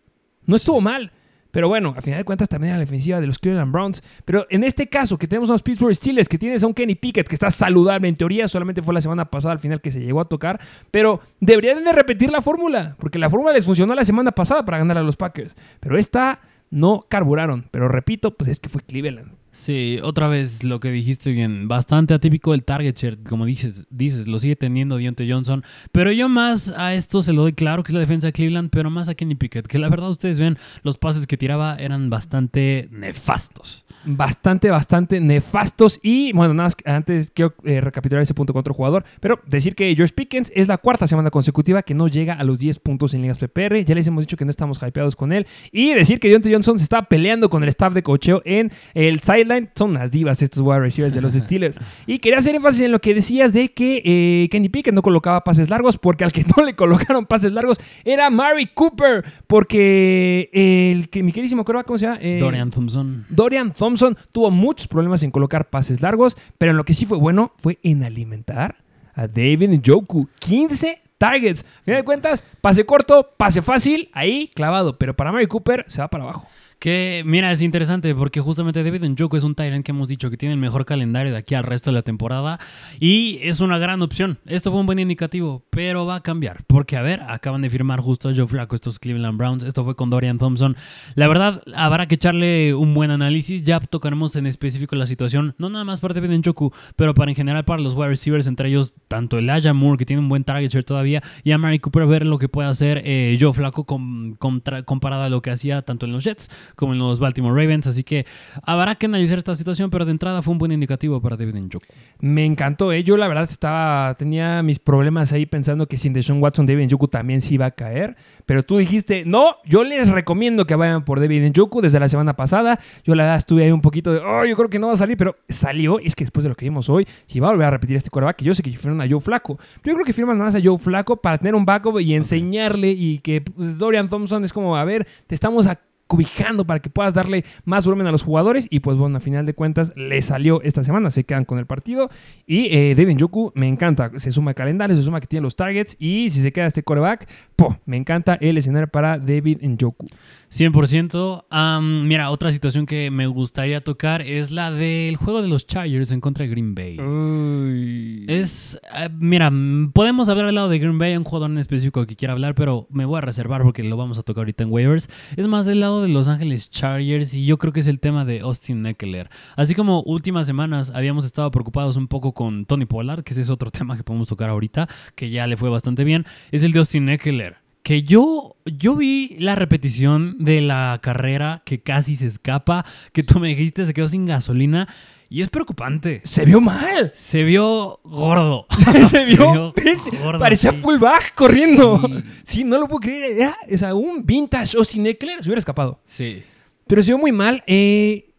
[0.45, 1.11] No estuvo mal.
[1.55, 4.03] Pero bueno, a final de cuentas también era la defensiva de los Cleveland Browns.
[4.25, 6.97] Pero en este caso, que tenemos a los Pittsburgh Steelers, que tienes a un Kenny
[6.97, 10.01] Pickett que está saludable en teoría, solamente fue la semana pasada al final que se
[10.01, 10.61] llegó a tocar.
[10.91, 14.79] Pero deberían de repetir la fórmula, porque la fórmula les funcionó la semana pasada para
[14.79, 15.55] ganar a los Packers.
[15.79, 16.41] Pero esta
[16.71, 17.69] no carburaron.
[17.71, 19.31] Pero repito, pues es que fue Cleveland.
[19.55, 24.27] Sí, otra vez lo que dijiste bien, bastante atípico el target share, como dices, dices,
[24.27, 25.63] lo sigue teniendo Deontay Johnson,
[25.93, 28.71] pero yo más a esto se lo doy claro que es la defensa de Cleveland,
[28.71, 32.11] pero más a Kenny Pickett, que la verdad ustedes ven, los pases que tiraba eran
[32.11, 35.99] bastante nefastos bastante, bastante nefastos.
[36.03, 39.75] Y bueno, nada más antes quiero eh, recapitular ese punto con otro jugador, pero decir
[39.75, 43.15] que George Pickens es la cuarta semana consecutiva que no llega a los 10 puntos
[43.15, 43.85] en ligas PPR.
[43.85, 45.47] Ya les hemos dicho que no estamos hypeados con él.
[45.73, 49.21] Y decir que Deontay Johnson se está peleando con el staff de cocheo en el
[49.45, 49.71] sideline.
[49.75, 51.79] Son las divas estos wide receivers de los Steelers.
[52.07, 55.45] Y quería hacer énfasis en lo que decías de que eh, Kenny Pickett no colocaba
[55.45, 61.09] pases largos, porque al que no le colocaron pases largos era Mary Cooper, porque el
[61.09, 62.19] que mi querísimo ¿cómo se llama?
[62.21, 63.27] Eh, Dorian Thompson.
[63.29, 67.19] Dorian Thompson tuvo muchos problemas en colocar pases largos, pero en lo que sí fue
[67.19, 68.77] bueno fue en alimentar
[69.15, 70.29] a David Njoku.
[70.41, 71.65] 15 targets.
[71.65, 74.99] A final de cuentas, pase corto, pase fácil, ahí clavado.
[74.99, 76.47] Pero para Mary Cooper se va para abajo.
[76.79, 80.37] Que, mira, es interesante porque justamente David Njoku es un Tyrant que hemos dicho que
[80.37, 82.59] tiene el mejor calendario de aquí al resto de la temporada
[83.01, 84.39] y es una gran opción.
[84.47, 88.01] Esto fue un buen indicativo, pero va a cambiar porque, a ver, acaban de firmar
[88.01, 89.65] justo a Joe Flacco estos Cleveland Browns.
[89.65, 90.77] Esto fue con Dorian Thompson.
[91.15, 93.65] La verdad, habrá que echarle un buen análisis.
[93.65, 97.37] Ya tocaremos en específico la situación, no nada más para David Njoku, pero para en
[97.37, 100.71] general para los wide receivers, entre ellos tanto Elijah Moore, que tiene un buen target
[100.71, 104.35] share todavía, y a Mary Cooper, ver lo que puede hacer eh, Joe Flacco con,
[104.35, 107.87] comparado a lo que hacía tanto en los Jets como en los Baltimore Ravens.
[107.87, 108.27] Así que
[108.63, 111.87] habrá que analizar esta situación, pero de entrada fue un buen indicativo para David Njoku.
[112.21, 113.05] Me encantó, ¿eh?
[113.05, 117.09] yo la verdad estaba, tenía mis problemas ahí pensando que sin Deshaun Watson, David Njoku
[117.09, 121.21] también sí iba a caer, pero tú dijiste, no, yo les recomiendo que vayan por
[121.21, 122.79] David Njoku desde la semana pasada.
[123.05, 124.97] Yo la verdad estuve ahí un poquito de, oh, yo creo que no va a
[124.97, 126.01] salir, pero salió.
[126.01, 127.97] Y es que después de lo que vimos hoy, si va a volver a repetir
[127.97, 129.59] este coreback, que yo sé que firman a Joe Flaco.
[129.83, 133.19] Yo creo que firman más a Joe Flaco para tener un backup y enseñarle y
[133.19, 135.67] que pues, Dorian Thompson es como, a ver, te estamos
[136.07, 138.67] cobijando para que puedas darle más volumen a los jugadores.
[138.71, 141.67] Y pues bueno, a final de cuentas le salió esta semana, se quedan con el
[141.67, 142.11] partido.
[142.47, 145.57] Y eh, David Njoku me encanta, se suma al calendario, se suma que tiene los
[145.57, 145.97] targets.
[145.99, 150.07] Y si se queda este coreback, po, me encanta el escenario para David Njoku.
[150.51, 151.45] 100%.
[151.51, 156.13] Am, mira, otra situación que me gustaría tocar es la del juego de los Chargers
[156.13, 156.99] en contra de Green Bay.
[157.01, 158.25] Uy.
[158.29, 159.53] Es, eh, mira,
[159.93, 162.87] podemos hablar del lado de Green Bay, un jugador en específico que quiera hablar, pero
[162.91, 165.09] me voy a reservar porque lo vamos a tocar ahorita en waivers.
[165.37, 168.25] Es más del lado de Los Ángeles Chargers y yo creo que es el tema
[168.25, 169.29] de Austin Eckler.
[169.57, 173.51] Así como últimas semanas habíamos estado preocupados un poco con Tony Pollard, que ese es
[173.51, 176.79] otro tema que podemos tocar ahorita, que ya le fue bastante bien, es el de
[176.79, 177.64] Austin Eckler.
[177.85, 183.39] Que yo, yo vi la repetición de la carrera que casi se escapa, que tú
[183.39, 184.89] me dijiste se quedó sin gasolina
[185.35, 186.21] y es preocupante.
[186.25, 187.13] Se vio mal.
[187.15, 188.67] Se vio gordo.
[189.11, 189.75] se vio,
[190.23, 190.79] gordo, parecía sí.
[190.79, 192.01] fullback corriendo.
[192.07, 192.23] Sí.
[192.45, 192.65] Sí.
[192.65, 193.33] no lo puedo creer.
[193.33, 196.01] Era, o sea, un vintage Austin Eckler se hubiera escapado.
[196.05, 196.43] Sí.
[196.87, 197.63] Pero se vio muy mal.
[197.67, 198.33] Eh,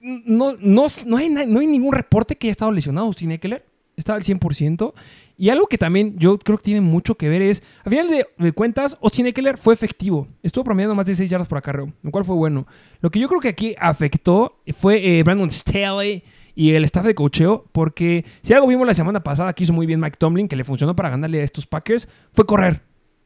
[0.00, 3.64] no, no, no, hay, no hay ningún reporte que haya estado lesionado Austin Eckler.
[3.96, 4.92] Estaba al 100%.
[5.40, 8.52] Y algo que también yo creo que tiene mucho que ver es, a final de,
[8.52, 10.26] cuentas, Austin Eckler fue efectivo.
[10.42, 12.66] Estuvo promediando más de 6 yardas por acarreo, lo cual fue bueno.
[13.00, 16.24] Lo que yo creo que aquí afectó fue eh, Brandon Staley
[16.56, 19.86] y el staff de cocheo, porque si algo vimos la semana pasada que hizo muy
[19.86, 22.82] bien Mike Tomlin, que le funcionó para ganarle a estos Packers, fue correr.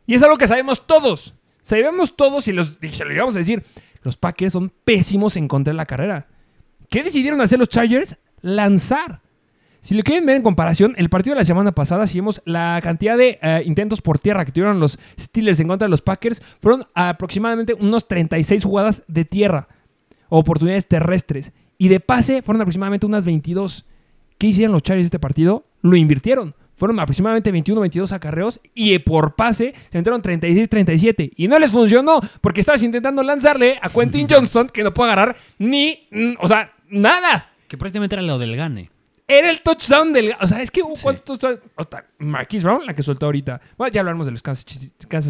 [0.06, 1.34] Y es algo que sabemos todos.
[1.62, 3.62] Sabemos todos y los, y se lo a decir.
[4.02, 6.28] Los Packers son pésimos en contra de la carrera.
[6.90, 8.18] ¿Qué decidieron hacer los Chargers?
[8.42, 9.22] Lanzar.
[9.82, 12.78] Si lo quieren ver en comparación, el partido de la semana pasada, si vemos la
[12.84, 16.40] cantidad de eh, intentos por tierra que tuvieron los Steelers en contra de los Packers,
[16.60, 19.66] fueron aproximadamente unos 36 jugadas de tierra,
[20.28, 21.52] o oportunidades terrestres.
[21.78, 23.84] Y de pase fueron aproximadamente unas 22.
[24.38, 25.64] ¿Qué hicieron los Chargers este partido?
[25.80, 26.54] Lo invirtieron.
[26.76, 31.58] Fueron aproximadamente 21 22 acarreos y eh, por pase se metieron 36 37 y no
[31.58, 36.34] les funcionó porque estabas intentando lanzarle a Quentin Johnson que no puede agarrar ni mm,
[36.38, 37.50] o sea, nada.
[37.66, 38.90] Que prácticamente era lo del gane.
[39.28, 40.34] Era el touchdown del.
[40.40, 41.02] O sea, es que hubo Sí.
[41.04, 41.60] cuántos touchdowns.
[41.76, 43.60] O sea, Marquise Brown, la que soltó ahorita.
[43.78, 44.64] Bueno, ya hablaremos de los Kansas,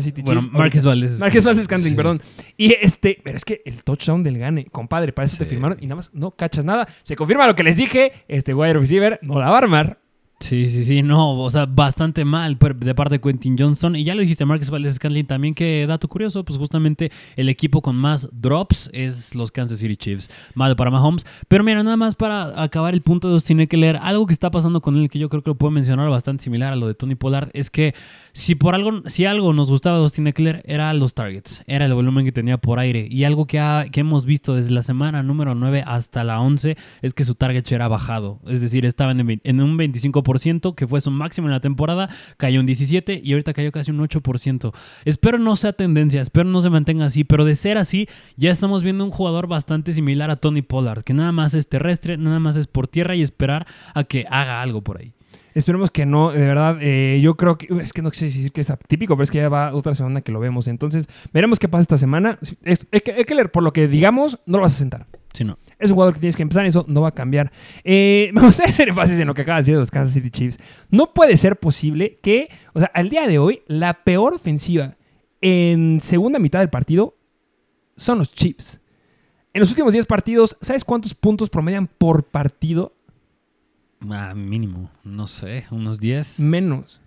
[0.03, 0.53] City Bueno, Chiefs.
[0.53, 0.89] Marquez ahorita.
[0.89, 1.21] Valdez.
[1.21, 1.97] Marquez Valdez Scantling, Sí.
[1.97, 2.23] perdón.
[2.57, 5.51] Y este, pero es que el touchdown del gane, compadre, para eso te Sí.
[5.51, 6.89] firmaron y nada más no cachas nada.
[7.03, 9.99] Se confirma lo que les dije, este wide receiver no la va a armar.
[10.43, 13.95] Sí, sí, sí, no, o sea, bastante mal de parte de Quentin Johnson.
[13.95, 17.81] Y ya lo dijiste, Marcus Valdez Scanlin también, que dato curioso, pues justamente el equipo
[17.81, 20.31] con más drops es los Kansas City Chiefs.
[20.55, 21.25] Malo para Mahomes.
[21.47, 24.81] Pero mira, nada más para acabar el punto de Austin Eckler, algo que está pasando
[24.81, 27.15] con él que yo creo que lo puedo mencionar bastante similar a lo de Tony
[27.15, 27.95] Pollard, es que
[28.33, 31.95] si por algo, si algo nos gustaba de Austin Eckler, era los targets, era el
[31.95, 33.07] volumen que tenía por aire.
[33.09, 33.61] Y algo que,
[33.95, 37.89] hemos visto desde la semana número 9 hasta la 11 es que su target ha
[37.89, 38.41] bajado.
[38.49, 40.32] Es decir, estaba en un 25%,
[40.75, 43.99] que fue su máximo en la temporada, cayó en 17% y ahorita cayó casi un
[43.99, 44.73] 8%.
[45.05, 48.83] Espero no sea tendencia, espero no se mantenga así, pero de ser así, ya estamos
[48.83, 52.57] viendo un jugador bastante similar a Tony Pollard, que nada más es terrestre, nada más
[52.57, 55.13] es por tierra y esperar a que haga algo por ahí.
[55.55, 56.79] Esperemos que no, de verdad.
[56.81, 57.69] eh, yo creo que.
[57.81, 59.95] Es que no sé si decir que es atípico, pero es que ya va otra
[59.95, 60.67] semana que lo vemos.
[60.67, 62.39] Entonces, veremos qué pasa esta semana.
[62.63, 65.07] Es, es que Eckler, por lo que digamos, no lo vas a sentar.
[65.35, 65.59] Si no.
[65.83, 67.53] Es un jugador que tienes que empezar, eso no va a cambiar.
[67.85, 70.59] Eh, me gustaría ser énfasis en lo que acaba de decir los Kansas City Chiefs.
[70.91, 74.97] No puede ser posible que, o sea, al día de hoy, la peor ofensiva
[75.41, 77.17] en segunda mitad del partido
[77.97, 78.81] son los Chiefs.
[79.53, 82.95] En los últimos 10 partidos, ¿sabes cuántos puntos promedian por partido?
[84.09, 87.03] Ah, mínimo, no sé, unos 10, Menos.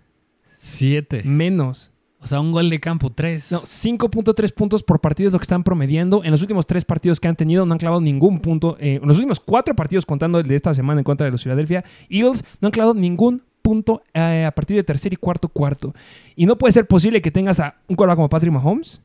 [0.56, 1.22] 7.
[1.24, 1.90] Menos.
[2.20, 3.52] O sea, un gol de campo, 3.
[3.52, 6.24] No, 5.3 puntos por partido es lo que están promediando.
[6.24, 8.76] En los últimos tres partidos que han tenido no han clavado ningún punto.
[8.80, 11.42] Eh, en los últimos cuatro partidos, contando el de esta semana en contra de los
[11.42, 15.94] Philadelphia Eagles, no han clavado ningún punto eh, a partir de tercer y cuarto cuarto.
[16.34, 19.02] Y no puede ser posible que tengas a un quarterback como Patrick Mahomes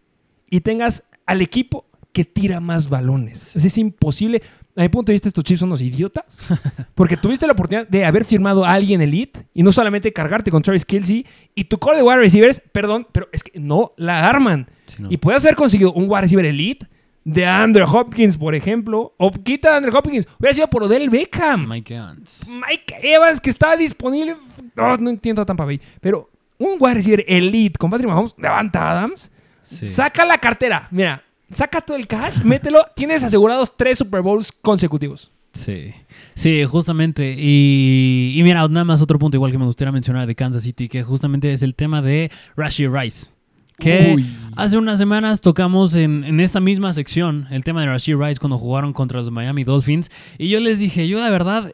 [0.49, 3.55] y tengas al equipo que tira más balones.
[3.55, 4.41] Es, es imposible.
[4.75, 6.39] A mi punto de vista, estos Chiefs son unos idiotas.
[6.95, 10.61] Porque tuviste la oportunidad de haber firmado a alguien elite y no solamente cargarte con
[10.61, 14.67] Travis Kelsey y tu core de wide receivers, perdón, pero es que no la arman.
[14.87, 15.11] Sí, no.
[15.11, 16.87] Y puedes haber conseguido un wide receiver elite
[17.23, 21.67] de Andrew Hopkins, por ejemplo, o quita a Andrew Hopkins, hubiera sido por Odell Beckham.
[21.69, 22.47] Mike Evans.
[22.49, 24.37] Mike Evans, que está disponible.
[24.75, 25.79] No, no entiendo a Tampa Bay.
[25.99, 29.31] Pero un wide receiver elite con Patrick Mahomes, Devanta Adams,
[29.63, 29.87] Sí.
[29.87, 30.87] saca la cartera.
[30.91, 32.85] Mira, saca todo el cash, mételo.
[32.95, 35.31] Tienes asegurados tres Super Bowls consecutivos.
[35.53, 35.93] Sí,
[36.33, 37.35] sí, justamente.
[37.37, 40.87] Y, y mira, nada más otro punto igual que me gustaría mencionar de Kansas City,
[40.87, 43.27] que justamente es el tema de Rashi Rice.
[43.77, 44.25] Que Uy.
[44.55, 48.59] hace unas semanas tocamos en, en esta misma sección el tema de Rashi Rice cuando
[48.59, 50.11] jugaron contra los Miami Dolphins.
[50.37, 51.71] Y yo les dije, yo la verdad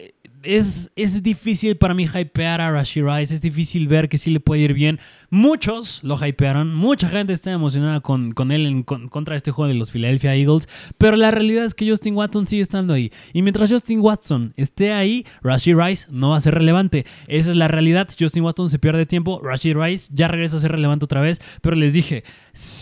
[0.56, 4.40] es, es difícil para mí hypear a Rashi Rice, es difícil ver que sí le
[4.40, 5.00] puede ir bien.
[5.30, 9.68] Muchos lo hypearon, mucha gente está emocionada con, con él en con- contra este juego
[9.68, 13.12] de los Philadelphia Eagles, pero la realidad es que Justin Watson sigue estando ahí.
[13.34, 17.06] Y mientras Justin Watson esté ahí, Rashi Rice no va a ser relevante.
[17.28, 18.08] Esa es la realidad.
[18.18, 21.76] Justin Watson se pierde tiempo, Rashi Rice ya regresa a ser relevante otra vez, pero
[21.76, 22.24] les dije,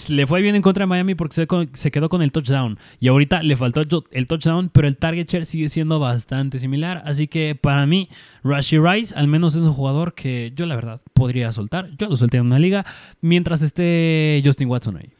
[0.10, 2.78] le fue bien en contra de Miami porque se, se quedó con el touchdown.
[3.00, 7.02] Y ahorita le faltó el touchdown, pero el target share sigue siendo bastante similar.
[7.06, 8.10] Así que para mí,
[8.44, 11.90] Rashi Rice al menos es un jugador que yo la verdad podría soltar.
[11.98, 12.86] Yo lo solté en una liga
[13.22, 15.15] mientras esté Justin Watson ahí.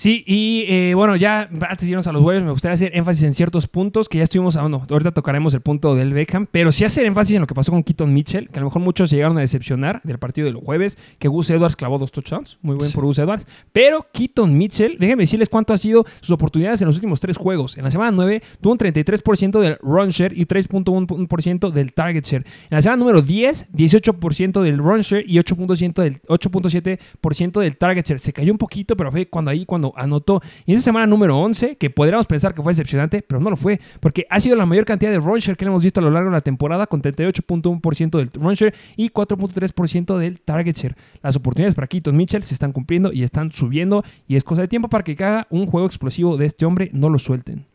[0.00, 3.22] Sí, y eh, bueno, ya antes de irnos a los jueves, me gustaría hacer énfasis
[3.22, 4.82] en ciertos puntos que ya estuvimos hablando.
[4.88, 7.82] Ahorita tocaremos el punto del Beckham, pero sí hacer énfasis en lo que pasó con
[7.82, 10.62] Keaton Mitchell, que a lo mejor muchos se llegaron a decepcionar del partido de los
[10.62, 12.94] jueves, que Gus Edwards clavó dos touchdowns, muy buen Sí.
[12.94, 16.94] por Gus Edwards, pero Keaton Mitchell, déjenme decirles cuánto ha sido sus oportunidades en los
[16.94, 17.76] últimos tres juegos.
[17.76, 22.46] En la semana 9 tuvo un 33% del run share y 3.1% del target share.
[22.46, 28.06] En la semana número 10, 18% del run share y 8.7% del, 8.7% del target
[28.06, 28.18] share.
[28.18, 30.40] Se cayó un poquito, pero fue cuando ahí cuando anotó.
[30.66, 33.56] Y en esa semana número 11, que podríamos pensar que fue decepcionante, pero no lo
[33.56, 36.02] fue, porque ha sido la mayor cantidad de run share que le hemos visto a
[36.02, 40.96] lo largo de la temporada, con 38.1% del run share y 4.3% del target share.
[41.22, 44.68] Las oportunidades para Keaton Mitchell se están cumpliendo y están subiendo, y es cosa de
[44.68, 47.66] tiempo para que haga un juego explosivo de este hombre, no lo suelten.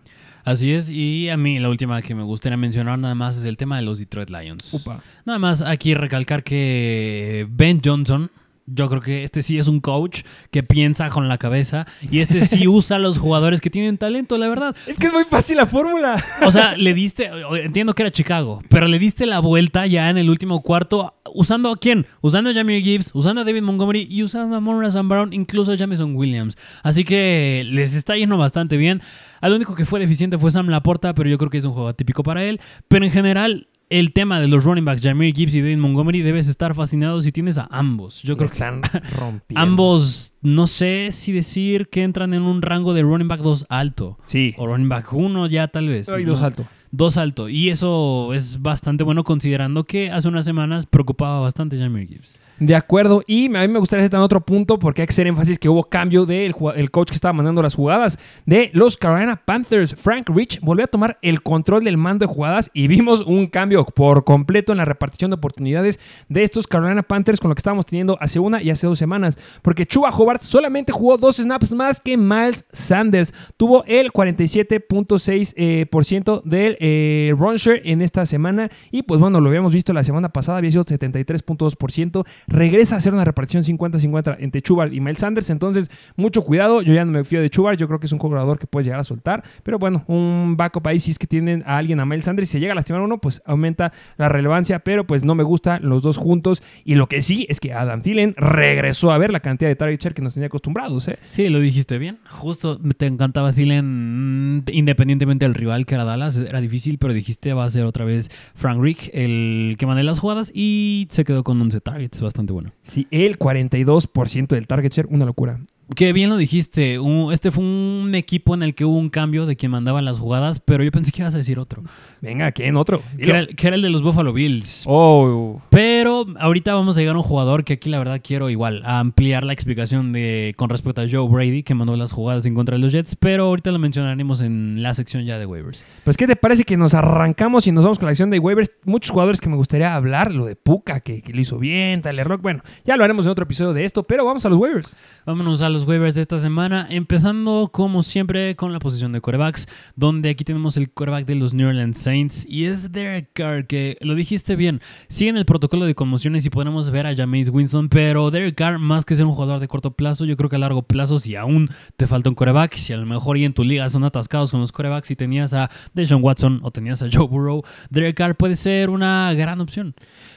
[0.45, 3.57] Así es, y a mí la última que me gustaría mencionar nada más es el
[3.57, 4.71] tema de los Detroit Lions.
[4.75, 5.01] Upa.
[5.25, 8.29] Nada más aquí recalcar que Ben Johnson,
[8.67, 12.41] yo creo que este sí es un coach que piensa con la cabeza y este
[12.41, 14.75] sí usa a los jugadores que tienen talento, la verdad.
[14.87, 16.23] Es que es muy fácil la fórmula.
[16.45, 17.29] O sea, le diste,
[17.63, 21.71] entiendo que era Chicago, pero le diste la vuelta ya en el último cuarto, usando
[21.71, 22.07] a quién?
[22.21, 25.71] Usando a Jamie Gibbs, usando a David Montgomery y usando a Monra Sam Brown, incluso
[25.71, 26.57] a Jameson Williams.
[26.81, 29.01] Así que les está yendo bastante bien.
[29.41, 31.89] Al único que fue deficiente fue Sam Laporta, pero yo creo que es un juego
[31.89, 32.59] atípico para él.
[32.87, 36.47] Pero en general, el tema de los running backs, Jameer Gibbs y David Montgomery, debes
[36.47, 38.21] estar fascinado si tienes a ambos.
[38.23, 38.81] Yo creo que están
[39.17, 39.61] rompiendo.
[39.61, 44.17] ambos, no sé si decir que entran en un rango de running back 2 alto.
[44.25, 44.53] Sí.
[44.57, 46.09] O running back 1 ya tal vez.
[46.09, 46.31] Hay ¿no?
[46.31, 46.65] dos alto.
[46.91, 47.49] Dos alto.
[47.49, 52.35] Y eso es bastante bueno considerando que hace unas semanas preocupaba bastante Jameer Gibbs.
[52.59, 55.27] De acuerdo, y a mí me gustaría hacer también otro punto porque hay que hacer
[55.27, 59.35] énfasis que hubo cambio del el coach que estaba mandando las jugadas de los Carolina
[59.35, 59.93] Panthers.
[59.95, 63.83] Frank Rich volvió a tomar el control del mando de jugadas y vimos un cambio
[63.83, 67.85] por completo en la repartición de oportunidades de estos Carolina Panthers con lo que estábamos
[67.85, 69.37] teniendo hace una y hace dos semanas.
[69.61, 73.33] Porque Chuba Hobart solamente jugó dos snaps más que Miles Sanders.
[73.57, 79.49] Tuvo el 47.6% eh, del eh, run share en esta semana y pues bueno, lo
[79.49, 84.61] habíamos visto la semana pasada, había sido 73.2% regresa a hacer una repartición 50-50 entre
[84.61, 85.49] Chubar y Miles Sanders.
[85.49, 86.81] Entonces, mucho cuidado.
[86.81, 87.77] Yo ya no me fío de Chubar.
[87.77, 89.43] Yo creo que es un jugador que puedes llegar a soltar.
[89.63, 92.49] Pero bueno, un backup ahí si es que tienen a alguien a Miles Sanders.
[92.49, 94.79] Si se llega a lastimar uno, pues aumenta la relevancia.
[94.79, 96.63] Pero pues no me gustan los dos juntos.
[96.83, 99.99] Y lo que sí es que Adam Thielen regresó a ver la cantidad de target
[99.99, 101.07] share que nos tenía acostumbrados.
[101.07, 101.17] ¿eh?
[101.29, 102.19] Sí, lo dijiste bien.
[102.29, 106.37] Justo te encantaba Thielen, mm, independientemente del rival que era Dallas.
[106.37, 110.19] Era difícil, pero dijiste va a ser otra vez Frank Rick el que maneja las
[110.19, 112.21] jugadas y se quedó con 11 targets.
[112.35, 112.73] Bastante bueno.
[112.81, 115.07] Sí, el 42% del target share.
[115.09, 115.61] Una locura.
[115.93, 116.97] Que bien lo dijiste.
[116.97, 120.17] un- Este fue un equipo en el que hubo un cambio de quien mandaba las
[120.17, 121.83] jugadas, pero yo pensé que ibas a decir otro.
[122.21, 123.03] Venga, ¿quién otro?
[123.17, 124.83] Que era, el- que era el de los Buffalo Bills.
[124.87, 128.81] Oh, Pero ahorita vamos a llegar a un jugador que aquí la verdad quiero igual
[128.83, 132.77] ampliar la explicación de con respecto a Joe Brady que mandó las jugadas en contra
[132.77, 135.85] de los Jets, pero ahorita lo mencionaremos en la sección ya de waivers.
[136.03, 138.71] Pues, ¿qué te parece que nos arrancamos y nos vamos con la acción de waivers?
[138.85, 142.27] Muchos jugadores que me gustaría hablar, lo de Puka, que, que lo hizo bien, Tyler
[142.27, 142.41] Rock.
[142.41, 144.95] Bueno, ya lo haremos en otro episodio de esto, pero vamos a los waivers.
[145.25, 149.67] Vámonos a los waivers de esta semana, empezando como siempre con la posición de corebacks,
[149.97, 153.97] donde aquí tenemos el coreback de los New Orleans Saints y es Derek Carr, que
[153.99, 157.89] lo dijiste bien, sigue en el protocolo de conmociones y podremos ver a Jameis Winston,
[157.89, 160.59] pero Derek Carr, más que ser un jugador de corto plazo, yo creo que a
[160.59, 163.65] largo plazo, si aún te falta un coreback, si a lo mejor y en tu
[163.65, 167.27] liga son atascados con los corebacks y tenías a Deshaun Watson o tenías a Joe
[167.27, 169.93] Burrow, Derek Carr puede ser una gran opción.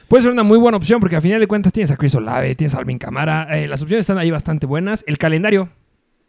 [0.09, 2.55] Puede ser una muy buena opción porque a final de cuentas tienes a Chris Olave,
[2.55, 3.47] tienes a Alvin Camara.
[3.57, 5.03] eh, las opciones están ahí bastante buenas.
[5.07, 5.69] El calendario.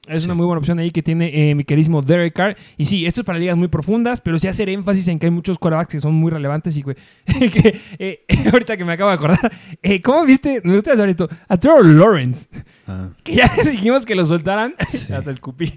[0.07, 2.57] Es una muy buena opción ahí que tiene eh, mi queridísimo Derek Carr.
[2.77, 5.31] Y sí, esto es para ligas muy profundas, pero sí hacer énfasis en que hay
[5.31, 6.97] muchos quarterbacks que son muy relevantes y que
[7.99, 10.61] eh, ahorita que me acabo de acordar, eh, ¿cómo viste?
[10.65, 11.29] Me gusta saber esto.
[11.49, 12.49] A Trevor Lawrence,
[13.23, 14.75] que ya dijimos que lo soltaran.
[14.79, 15.73] Hasta escupí.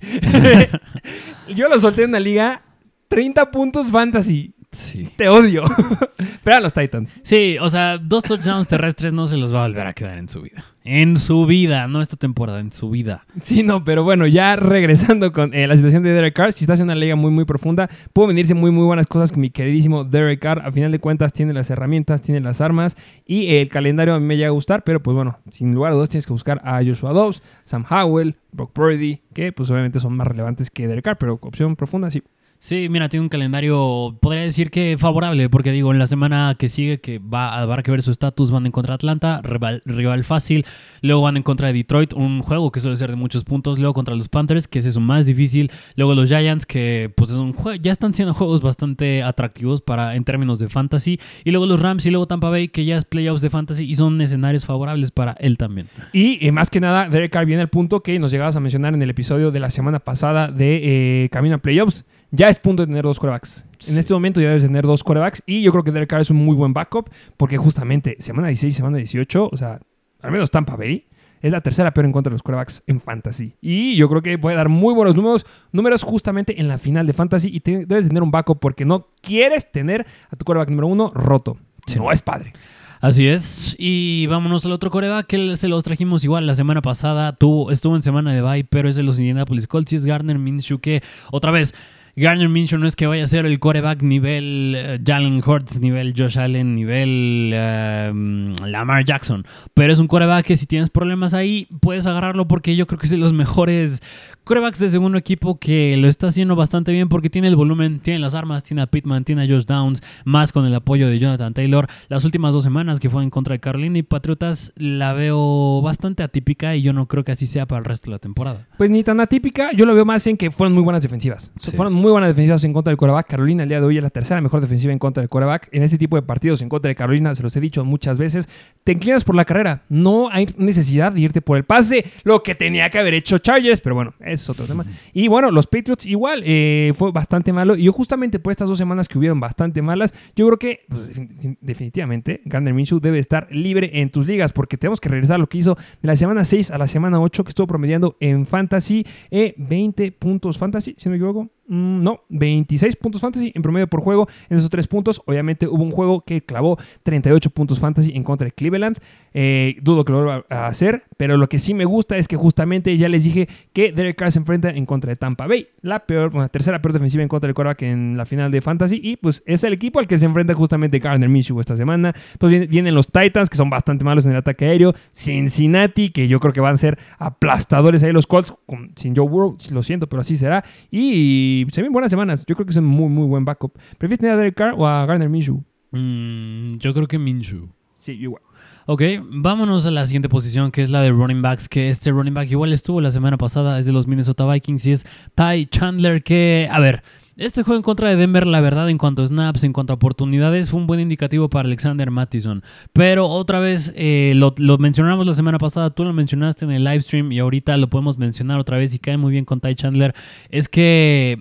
[1.56, 2.64] Yo lo solté en una liga,
[3.10, 4.53] 30 puntos fantasy.
[4.74, 5.10] Sí.
[5.16, 5.64] Te odio.
[6.44, 7.20] Pero a los Titans.
[7.22, 10.28] Sí, o sea, dos touchdowns terrestres no se los va a volver a quedar en
[10.28, 10.66] su vida.
[10.84, 13.26] En su vida, no esta temporada, en su vida.
[13.42, 16.80] Sí, no, pero bueno, ya regresando con eh, la situación de Derek Carr, si estás
[16.80, 20.04] en una liga muy, muy profunda, pueden venirse muy, muy buenas cosas con mi queridísimo
[20.04, 20.62] Derek Carr.
[20.66, 24.26] A final de cuentas, tiene las herramientas, tiene las armas y el calendario a mí
[24.26, 26.84] me llega a gustar, pero pues bueno, sin lugar a dudas tienes que buscar a
[26.84, 31.18] Joshua Dobbs, Sam Howell, Brock Purdy, que pues obviamente son más relevantes que Derek Carr,
[31.18, 32.24] pero opción profunda, sí.
[32.64, 36.70] Sí, mira, tiene un calendario, podría decir que favorable, porque digo, en la semana que
[36.70, 40.66] sigue, que va a haber que ver su estatus, van en contra Atlanta, rival, fácil,
[41.02, 43.94] luego van en contra de Detroit, un juego que suele ser de muchos puntos, luego
[43.94, 47.54] contra los Panthers, que es eso más difícil, luego los Giants, que pues es un
[47.82, 52.06] ya están siendo juegos bastante atractivos para en términos de fantasy, y luego los Rams
[52.06, 55.34] y luego Tampa Bay, que ya es playoffs de fantasy y son escenarios favorables para
[55.34, 55.90] él también.
[56.14, 59.02] Y más que nada, Derek Carr viene al punto que nos llegabas a mencionar en
[59.02, 62.88] el episodio de la semana pasada de eh, Camino a Playoffs ya es punto de
[62.88, 63.64] tener dos corebacks.
[63.88, 66.32] En este momento ya debes tener dos corebacks y yo creo que Derek Carr es
[66.32, 69.80] un muy buen backup porque justamente semana 16 semana 18, o sea,
[70.22, 71.06] al menos Tampa Bay,
[71.42, 73.56] es la tercera peor en contra de los corebacks en fantasy.
[73.62, 77.14] Y yo creo que puede dar muy buenos números, números justamente en la final de
[77.14, 81.12] fantasy y debes tener un backup porque no quieres tener a tu coreback número uno
[81.14, 81.58] roto.
[81.86, 82.00] Sí.
[82.00, 82.54] No es padre.
[83.02, 83.76] Así es.
[83.78, 87.36] Y vámonos al otro coreback que se los trajimos igual la semana pasada.
[87.36, 90.40] Tuvo, estuvo en semana de bye, pero es de los Indianapolis Colts y es Gardner
[90.40, 91.76] Minshew que otra vez
[92.16, 96.14] Garner Minshew no es que vaya a ser el coreback nivel uh, Jalen Hurts, nivel
[96.16, 99.46] Josh Allen, nivel uh, Lamar Jackson.
[99.74, 103.08] Pero es un coreback que si tienes problemas ahí, puedes agarrarlo porque yo creo que
[103.08, 104.04] es de los mejores
[104.44, 108.20] corebacks de segundo equipo que lo está haciendo bastante bien porque tiene el volumen, tiene
[108.20, 111.54] las armas, tiene a Pittman, tiene a Josh Downs, más con el apoyo de Jonathan
[111.54, 111.88] Taylor.
[112.10, 116.24] Las últimas dos semanas que fue en contra de Carolina y Patriotas la veo bastante
[116.24, 118.68] atípica y yo no creo que así sea para el resto de la temporada.
[118.78, 121.52] Pues ni tan atípica, yo lo veo más en que fueron muy buenas defensivas.
[121.60, 121.72] Sí.
[121.72, 123.28] Fueron muy buenas defensivas en contra del coreback.
[123.28, 125.70] Carolina el día de hoy es la tercera mejor defensiva en contra del coreback.
[125.72, 128.50] En este tipo de partidos en contra de Carolina, se los he dicho muchas veces,
[128.84, 129.84] te inclinas por la carrera.
[129.90, 133.80] No hay necesidad de irte por el pase, lo que tenía que haber hecho Chargers,
[133.80, 134.86] pero bueno, es otro tema.
[135.14, 137.76] Y bueno, los Patriots igual, eh, fue bastante malo.
[137.76, 141.58] Y yo justamente por estas dos semanas que hubieron bastante malas, yo creo que pues,
[141.62, 145.48] definitivamente Gardner Minshew debe estar libre en tus ligas porque tenemos que regresar a lo
[145.48, 149.06] que hizo de la semana 6 a la semana 8 que estuvo promediando en Fantasy
[149.32, 151.50] eh, 20 puntos Fantasy, si no me equivoco.
[151.74, 155.24] Mm, no, 26 puntos fantasy en promedio por juego en esos tres puntos.
[155.26, 159.00] Obviamente hubo un juego que clavó 38 puntos fantasy en contra de Cleveland.
[159.34, 162.36] Eh, dudo que lo vuelva a hacer, pero lo que sí me gusta es que
[162.36, 166.06] justamente ya les dije que Derek Carr se enfrenta en contra de Tampa Bay, la
[166.06, 169.00] peor, bueno, tercera peor defensiva en contra del quarterback en la final de fantasy.
[169.02, 172.14] Y pues es el equipo al que se enfrenta justamente Gardner Minshew esta semana.
[172.38, 174.94] Pues vienen los Titans, que son bastante malos en el ataque aéreo.
[175.12, 178.54] Cincinnati, que yo creo que van a ser aplastadores ahí los Colts,
[178.96, 180.64] sin Joe Burrow, lo siento, pero así será.
[180.92, 182.46] Y se ven buenas semanas.
[182.48, 183.74] Yo creo que es un muy, muy buen backup.
[183.98, 185.64] ¿Prefieres tener a Derek Carr o a Gardner Minshew?
[185.92, 187.70] Mm, yo creo que Minshew.
[188.00, 188.42] Sí, igual.
[188.86, 192.34] Ok, vámonos a la siguiente posición que es la de running backs, que este running
[192.34, 196.22] back igual estuvo la semana pasada, es de los Minnesota Vikings y es Ty Chandler
[196.22, 197.02] que, a ver,
[197.38, 199.96] este juego en contra de Denver, la verdad, en cuanto a snaps, en cuanto a
[199.96, 202.62] oportunidades, fue un buen indicativo para Alexander Mattison.
[202.92, 206.84] Pero otra vez, eh, lo, lo, mencionamos la semana pasada, tú lo mencionaste en el
[206.84, 209.76] live stream y ahorita lo podemos mencionar otra vez y cae muy bien con Ty
[209.76, 210.14] Chandler.
[210.50, 211.40] Es que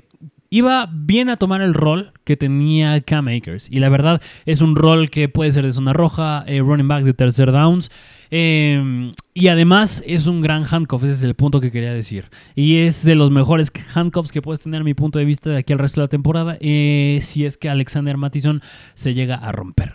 [0.53, 3.69] iba bien a tomar el rol que tenía Cam Akers.
[3.71, 7.05] Y la verdad es un rol que puede ser de zona roja, eh, running back
[7.05, 7.91] de tercer downs.
[8.31, 12.29] Eh, y además es un gran handcuff, ese es el punto que quería decir.
[12.55, 15.57] Y es de los mejores handcuffs que puedes tener a mi punto de vista de
[15.57, 16.59] aquí al resto de la temporada.
[16.61, 18.61] Eh, si es que Alexander Mattison
[18.93, 19.95] se llega a romper.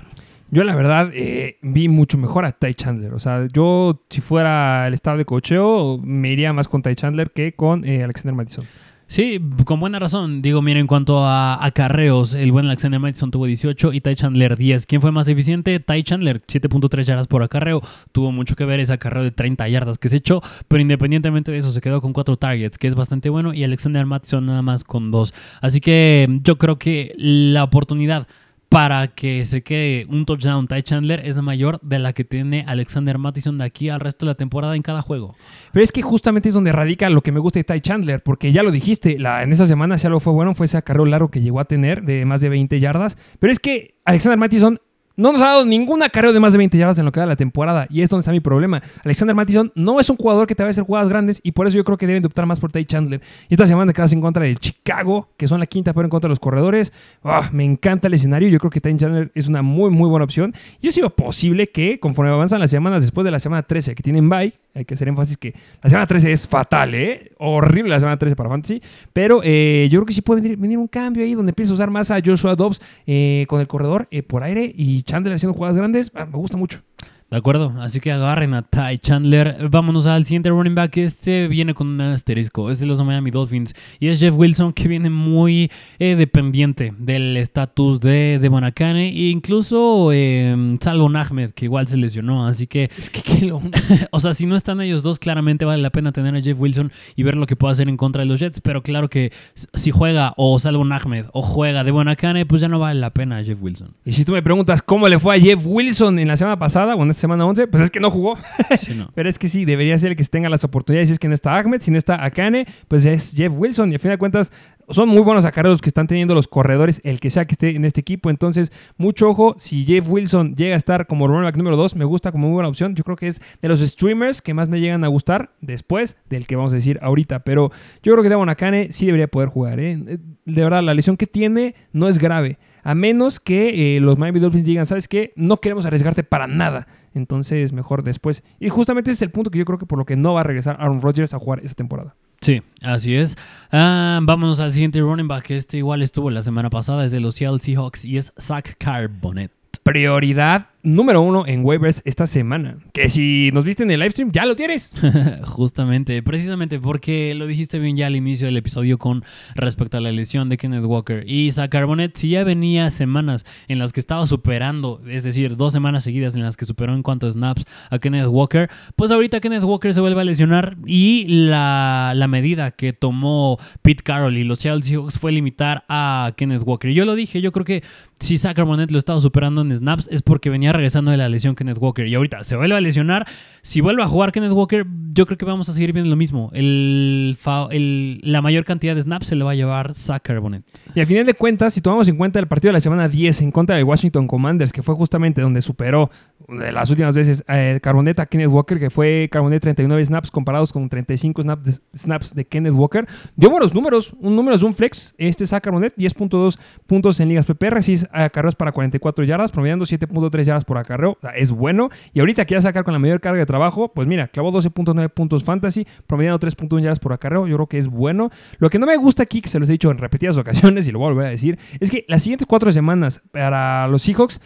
[0.50, 3.14] Yo la verdad eh, vi mucho mejor a Ty Chandler.
[3.14, 7.30] O sea, yo si fuera el estado de cocheo me iría más con Ty Chandler
[7.30, 8.66] que con Alexander Mattison.
[9.10, 10.42] Sí, con buena razón.
[10.42, 14.58] Digo, mira, en cuanto a acarreos, el buen Alexander Mattison tuvo 18 y Ty Chandler
[14.58, 14.86] 10.
[14.86, 15.80] ¿Quién fue más eficiente?
[15.80, 17.82] Ty Chandler, 7.3 yardas por acarreo.
[18.12, 21.60] Tuvo mucho que ver ese acarreo de 30 yardas que se echó, pero independientemente de
[21.60, 24.84] eso, se quedó con 4 targets, que es bastante bueno, y Alexander Mattison nada más
[24.84, 25.34] con 2.
[25.62, 28.28] Así que yo creo que la oportunidad
[28.70, 33.18] para que se quede un touchdown Ty Chandler es mayor de la que tiene Alexander
[33.18, 35.36] Mattison de aquí al resto de la temporada en cada juego.
[35.72, 38.52] Pero es que justamente es donde radica lo que me gusta de Ty Chandler, porque
[38.52, 41.30] ya lo dijiste, la, en esa semana si algo fue bueno fue ese acarreo largo
[41.30, 44.80] que llegó a tener de más de 20 yardas, pero es que Alexander Mattison
[45.18, 47.26] no nos ha dado ningún acarreo de más de 20 yardas en lo que da
[47.26, 47.88] la temporada.
[47.90, 48.82] Y es donde está mi problema.
[49.04, 51.68] Alexander Mattison no es un jugador que te va a hacer jugadas grandes y por
[51.68, 53.22] eso yo creo que deben de optar más por Ty Chandler.
[53.50, 56.28] Y esta semana quedas en contra del Chicago, que son la quinta pero en contra
[56.28, 56.94] de los corredores.
[57.24, 58.48] Oh, me encanta el escenario.
[58.50, 60.54] Yo creo que Ty Chandler es una muy, muy buena opción.
[60.82, 64.30] Yo sigo posible que conforme avanzan las semanas después de la semana 13 que tienen
[64.30, 67.32] bye, Hay que hacer énfasis que la semana 13 es fatal, ¿eh?
[67.40, 68.82] Horrible la semana 13 para Fantasy.
[69.12, 71.90] Pero eh, yo creo que sí puede venir, un cambio ahí donde empieza a usar
[71.90, 75.78] más a Joshua Dobbs eh, con el corredor eh, por aire y Chandler haciendo jugadas
[75.78, 76.12] grandes.
[76.14, 76.82] Ah, me gusta mucho.
[77.30, 79.68] De acuerdo, así que agarren a Ty Chandler.
[79.70, 80.96] Vámonos al siguiente running back.
[80.96, 82.72] Este viene con un asterisco.
[82.72, 83.76] Es de los Miami Dolphins.
[84.00, 89.10] Y es Jeff Wilson, que viene muy eh, dependiente del estatus de Devon Akane.
[89.10, 92.48] E incluso eh, Salvo Ahmed, que igual se lesionó.
[92.48, 92.90] Así que.
[92.98, 93.62] Es que qué lo...
[94.12, 96.94] o sea, si no están ellos dos, claramente vale la pena tener a Jeff Wilson
[97.18, 98.62] y ver lo que puede hacer en contra de los Jets.
[98.62, 99.34] Pero claro que
[99.74, 103.44] si juega o Salvo Ahmed o juega Devon Akane, pues ya no vale la pena
[103.44, 103.96] Jeff Wilson.
[104.06, 106.96] Y si tú me preguntas cómo le fue a Jeff Wilson en la semana pasada,
[106.96, 108.38] bueno, semana 11, pues es que no jugó.
[108.80, 109.10] Sí, no.
[109.16, 111.10] Pero es que sí, debería ser el que tenga las oportunidades.
[111.10, 113.92] Si es que no está Ahmed, si no está Akane, pues es Jeff Wilson.
[113.92, 114.52] Y a fin de cuentas,
[114.90, 117.86] son muy buenos acarreos que están teniendo los corredores, el que sea que esté en
[117.86, 118.30] este equipo.
[118.30, 119.56] Entonces, mucho ojo.
[119.58, 122.54] Si Jeff Wilson llega a estar como running back número 2, me gusta como muy
[122.54, 122.96] buena opción.
[122.96, 126.48] Yo creo que es de los streamers que más me llegan a gustar después del
[126.48, 127.40] que vamos a decir ahorita.
[127.40, 127.72] Pero
[128.04, 129.80] yo creo que Devon Akane sí debería poder jugar.
[129.80, 129.98] ¿eh?
[129.98, 132.58] De verdad, la lesión que tiene no es grave.
[132.88, 135.34] A menos que eh, los Miami Dolphins digan, ¿sabes qué?
[135.36, 136.88] No queremos arriesgarte para nada.
[137.14, 138.46] Entonces, mejor después.
[138.62, 140.40] Y justamente ese es el punto que yo creo que por lo que no va
[140.40, 142.16] a regresar Aaron Rodgers a jugar esta temporada.
[142.40, 143.38] Sí, así es.
[143.74, 145.52] Ah, vámonos al siguiente running back.
[145.52, 147.04] Este igual estuvo la semana pasada.
[147.04, 149.52] Es de los Seattle Seahawks y es Zach Carbonet.
[149.84, 152.78] Prioridad número uno en waivers esta semana.
[152.94, 154.92] Que si nos viste en el live stream, ya lo tienes.
[155.44, 159.24] Justamente, precisamente porque lo dijiste bien ya al inicio del episodio con
[159.56, 161.24] respecto a la lesión de Kenneth Walker.
[161.28, 165.74] Y Zach Carbonet, si ya venía semanas en las que estaba superando, es decir, dos
[165.74, 169.40] semanas seguidas en las que superó en cuanto a snaps a Kenneth Walker, pues ahorita
[169.40, 174.44] Kenneth Walker se vuelve a lesionar y la, la medida que tomó Pete Carroll y
[174.44, 176.92] los Seattle Seahawks fue limitar a Kenneth Walker.
[176.92, 177.84] Yo lo dije, yo creo que
[178.20, 181.56] si Zach Carbonet lo estaba superando en snaps es porque venía regresando de la lesión
[181.56, 182.08] Kenneth Walker.
[182.08, 183.28] Y ahorita se vuelve a lesionar.
[183.62, 186.52] Si vuelve a jugar Kenneth Walker, yo creo que vamos a seguir viendo lo mismo.
[186.54, 190.64] La mayor cantidad de snaps se le va a llevar Zach Carbonet.
[190.96, 193.42] Y al final de cuentas, si tomamos en cuenta el partido de la semana 10
[193.42, 196.10] en contra de Washington Commanders, que fue justamente donde superó
[196.48, 200.72] de las últimas veces eh, Carbonet a Kenneth Walker, que fue Carbonet 39 snaps comparados
[200.72, 203.06] con 35 snaps de, snaps de Kenneth Walker,
[203.36, 207.46] dio buenos números, un número de un flex, este Zach Carbonet, 10.2 puntos en ligas
[207.46, 211.90] PPR, 6 acarreos para 44 yardas, promediando 7.3 yardas por acarreo, o sea, es bueno.
[212.14, 215.10] Y ahorita que ya sacar con la mayor carga de trabajo, pues mira, clavó 12.9
[215.10, 218.30] puntos fantasy, promediando 3.1 yardas por acarreo, yo creo que es bueno.
[218.60, 220.92] Lo que no me gusta aquí, que se los he dicho en repetidas ocasiones y
[220.92, 224.42] lo voy a volver a decir, es que las siguientes cuatro semanas para los Seahawks,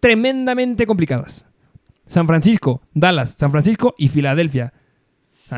[0.00, 1.46] tremendamente complicadas.
[2.06, 4.72] San Francisco, Dallas, San Francisco y Filadelfia.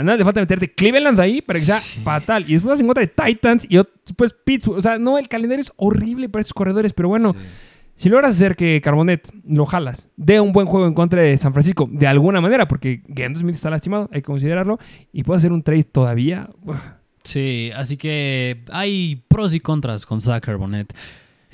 [0.03, 2.45] Nada le falta meterte Cleveland ahí para que sea fatal.
[2.49, 4.78] Y después vas en contra de Titans y después Pittsburgh.
[4.78, 7.34] O sea, no, el calendario es horrible para estos corredores, pero bueno.
[7.97, 11.53] Si logras hacer que Carbonet lo jalas, dé un buen juego en contra de San
[11.53, 14.78] Francisco, de alguna manera, porque Gendo Smith está lastimado, hay que considerarlo,
[15.12, 16.51] y puede hacer un trade todavía.
[17.22, 20.92] Sí, así que hay pros y contras con Zach Carbonet.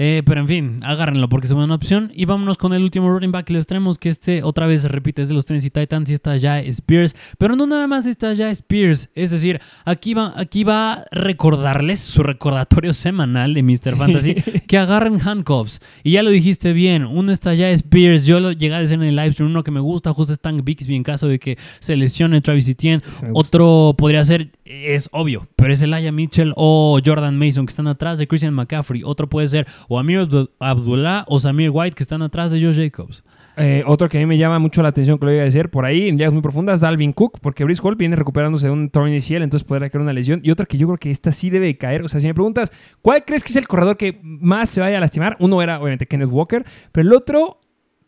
[0.02, 2.10] Eh, pero en fin, agárrenlo porque es una buena opción.
[2.14, 4.88] Y vámonos con el último running back que les traemos, que este otra vez se
[4.88, 7.14] repite, es de los Tennessee Titans y está ya Spears.
[7.36, 9.10] Pero no nada más está ya Spears.
[9.14, 13.94] Es decir, aquí va, aquí va a recordarles su recordatorio semanal de Mr.
[13.94, 14.36] Fantasy
[14.66, 15.82] que agarren handcuffs.
[16.02, 18.24] Y ya lo dijiste bien, uno está ya Spears.
[18.24, 20.40] Yo lo llegué a decir en el live stream, uno que me gusta, justo es
[20.40, 23.02] Tank Bixby en caso de que se lesione Travis Etienne.
[23.34, 28.18] Otro podría ser, es obvio, pero es Elijah Mitchell o Jordan Mason que están atrás
[28.18, 29.02] de Christian McCaffrey.
[29.04, 30.28] Otro puede ser o Amir
[30.60, 33.24] Abdullah o Samir White que están atrás de Joe Jacobs.
[33.56, 35.68] Eh, otro que a mí me llama mucho la atención que lo voy a decir
[35.68, 38.88] por ahí en ligas muy profundas, Dalvin Cook, porque Brice Hall viene recuperándose de un
[38.88, 40.40] torneo inicial, entonces podrá caer una lesión.
[40.44, 42.04] Y otra que yo creo que esta sí debe caer.
[42.04, 42.70] O sea, si me preguntas,
[43.02, 45.36] ¿cuál crees que es el corredor que más se vaya a lastimar?
[45.40, 47.58] Uno era, obviamente, Kenneth Walker, pero el otro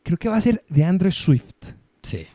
[0.05, 1.73] creo que va a ser de Andrew Swift.
[2.03, 2.29] Sí.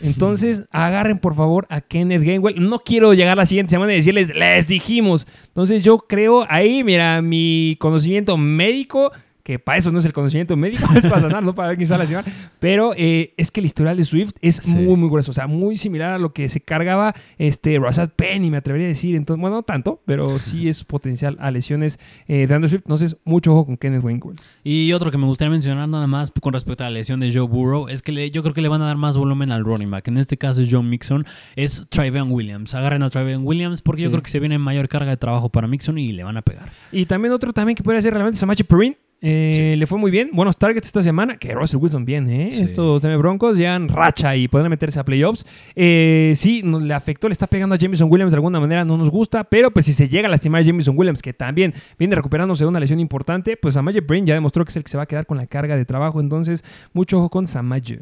[0.00, 2.68] Entonces, agarren por favor a Kenneth Gainwell.
[2.68, 5.26] No quiero llegar la siguiente semana y decirles, les dijimos.
[5.48, 9.12] Entonces, yo creo ahí, mira, mi conocimiento médico
[9.42, 11.86] que para eso no es el conocimiento médico, es para sanar, no para ver quién
[11.88, 12.24] sale a lastimar.
[12.58, 14.74] Pero eh, es que el historial de Swift es Sí.
[14.74, 15.30] muy, muy grueso.
[15.30, 18.88] O sea, muy similar a lo que se cargaba este Rashad Penny, me atrevería a
[18.88, 19.16] decir.
[19.16, 22.82] Entonces, bueno, no tanto, pero sí es potencial a lesiones eh, de Andrew Swift.
[22.84, 24.36] Entonces, mucho ojo con Kenneth Gainwell.
[24.64, 27.46] Y otro que me gustaría mencionar nada más con respecto a la lesión de Joe
[27.46, 29.90] Burrow es que le- yo creo que le van a dar más volumen al running
[29.90, 30.08] back.
[30.08, 31.26] En este caso es John Mixon,
[31.56, 32.74] es Trayvon Williams.
[32.74, 35.66] Agarren a Trayvon Williams porque yo creo que se viene mayor carga de trabajo para
[35.66, 36.70] Mixon y le van a pegar.
[36.92, 38.96] Y también otro también que podría ser es Samaje Perrin.
[39.22, 40.30] Eh, Le fue muy bien.
[40.32, 41.36] Buenos targets esta semana.
[41.36, 42.48] Que Russell Wilson bien, ¿eh?
[42.52, 42.62] Sí.
[42.62, 45.44] Estos Denver Broncos ya en racha y podrán meterse a playoffs.
[45.74, 48.96] Eh, sí, no- le afectó, le está pegando a Jameson Williams de alguna manera, no
[48.96, 49.44] nos gusta.
[49.44, 52.68] Pero pues si se llega a lastimar a Jameson Williams, que también viene recuperándose de
[52.68, 55.06] una lesión importante, pues Samaje Brain ya demostró que es el que se va a
[55.06, 56.20] quedar con la carga de trabajo.
[56.20, 56.64] Entonces,
[56.94, 58.00] mucho ojo con Samaje.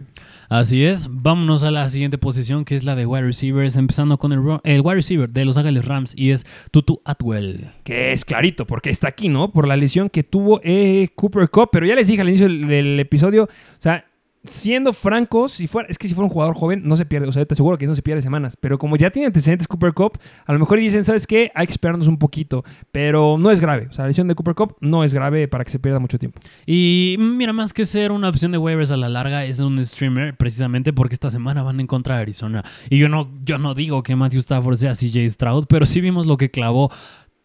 [0.48, 4.32] Así es, vámonos a la siguiente posición que es la de wide receivers, empezando con
[4.32, 7.66] el, el wide receiver de Los Ángeles Rams y es Tutu Atwell.
[7.84, 9.50] Que es clarito, porque está aquí, ¿no?
[9.52, 11.68] Por la lesión que tuvo eh, Cooper Cup.
[11.72, 13.48] Pero ya les dije al inicio del, episodio, o
[13.78, 14.04] sea,
[14.44, 17.28] siendo francos, si fuera, es que si fuera un jugador joven, no se pierde.
[17.28, 18.56] O sea, te aseguro que no se pierde semanas.
[18.56, 21.50] Pero como ya tiene antecedentes Cooper Cup, a lo mejor dicen, ¿sabes qué?
[21.54, 22.64] Hay que esperarnos un poquito.
[22.92, 23.88] Pero no es grave.
[23.90, 26.18] O sea, la lesión de Cooper Cup no es grave para que se pierda mucho
[26.18, 26.40] tiempo.
[26.66, 30.36] Y mira, más que ser una opción de waivers a la larga, es un streamer
[30.36, 32.64] precisamente porque esta semana van en contra de Arizona.
[32.90, 36.26] Y yo no, yo no digo que Matthew Stafford sea CJ Stroud, pero sí vimos
[36.26, 36.90] lo que clavó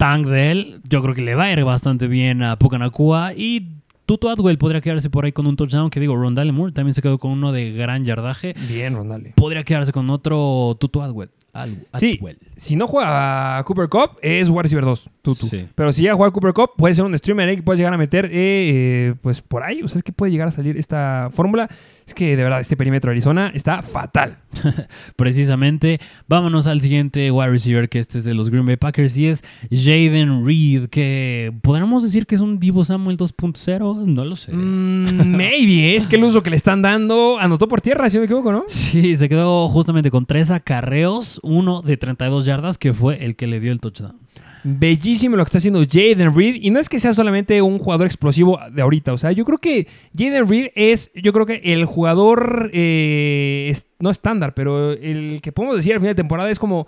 [0.04, 0.82] Tank de él.
[0.90, 3.70] Yo creo que le va a ir bastante bien a Pucanacua y
[4.06, 5.90] Tutu Atwell podría quedarse por ahí con un touchdown.
[5.90, 8.54] Que digo, Rondale Moore también se quedó con uno de gran yardaje.
[8.68, 9.32] Bien, Rondale.
[9.38, 11.30] Podría quedarse con otro Tutu Atwell.
[11.54, 12.38] Al- Sí, Atwell.
[12.56, 15.48] si no juega a Cooper Cup, es wide receiver 2, Tutu.
[15.48, 15.68] Sí.
[15.76, 17.94] Pero si llega a jugar Cooper Cup, puede ser un streamer ahí que puedes llegar
[17.94, 19.82] a meter, eh, eh, pues por ahí.
[19.84, 21.70] O sea, es que puede llegar a salir esta fórmula.
[22.08, 24.40] Es que de verdad, este perímetro de Arizona está fatal.
[25.16, 29.28] Precisamente, vámonos al siguiente wide receiver, que este es de los Green Bay Packers, y
[29.28, 34.52] es Jaden Reed, que podríamos decir que es un Divo Samuel 2.0, no lo sé.
[34.54, 38.22] Mm, maybe, es que el uso que le están dando anotó por tierra, si no
[38.22, 38.64] me equivoco, ¿no?
[38.68, 43.48] Sí, se quedó justamente con tres acarreos, uno de 32 yardas, que fue el que
[43.48, 44.18] le dio el touchdown.
[44.64, 46.56] Bellísimo lo que está haciendo Jaden Reed.
[46.62, 49.12] Y no es que sea solamente un jugador explosivo de ahorita.
[49.14, 49.88] O sea, yo creo que
[50.18, 55.52] Jaden Reed es, yo creo que el jugador, eh, es- no estándar, pero el que
[55.52, 56.88] podemos decir al final de temporada es como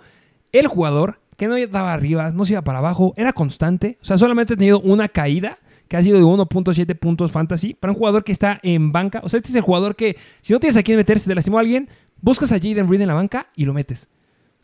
[0.52, 3.98] el jugador que no daba arriba, no se iba para abajo, era constante.
[4.00, 7.92] O sea, solamente ha tenido una caída que ha sido de 1.7 puntos fantasy para
[7.92, 9.20] un jugador que está en banca.
[9.22, 11.34] O sea, este es el jugador que, si no tienes a quién meter, si te
[11.34, 11.88] lastimó a alguien,
[12.22, 14.08] buscas a Jaden Reed en la banca y lo metes.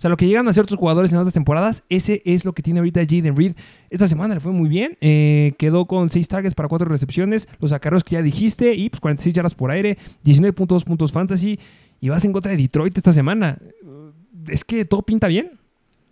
[0.03, 2.63] Sea, lo que llegan a hacer otros jugadores en otras temporadas, ese es lo que
[2.65, 3.53] tiene ahorita Jaden Reed.
[3.89, 4.99] Esta semana le fue muy bien.
[5.01, 7.49] eh, quedó con 6 targets para 4 recepciones.
[7.61, 8.75] Los acarreos que ya dijiste.
[8.75, 9.97] Y pues 46 yardas por aire.
[10.25, 11.57] 19.2 puntos fantasy.
[12.01, 13.61] Y vas en contra de Detroit esta semana.
[14.49, 15.53] Es que todo pinta bien.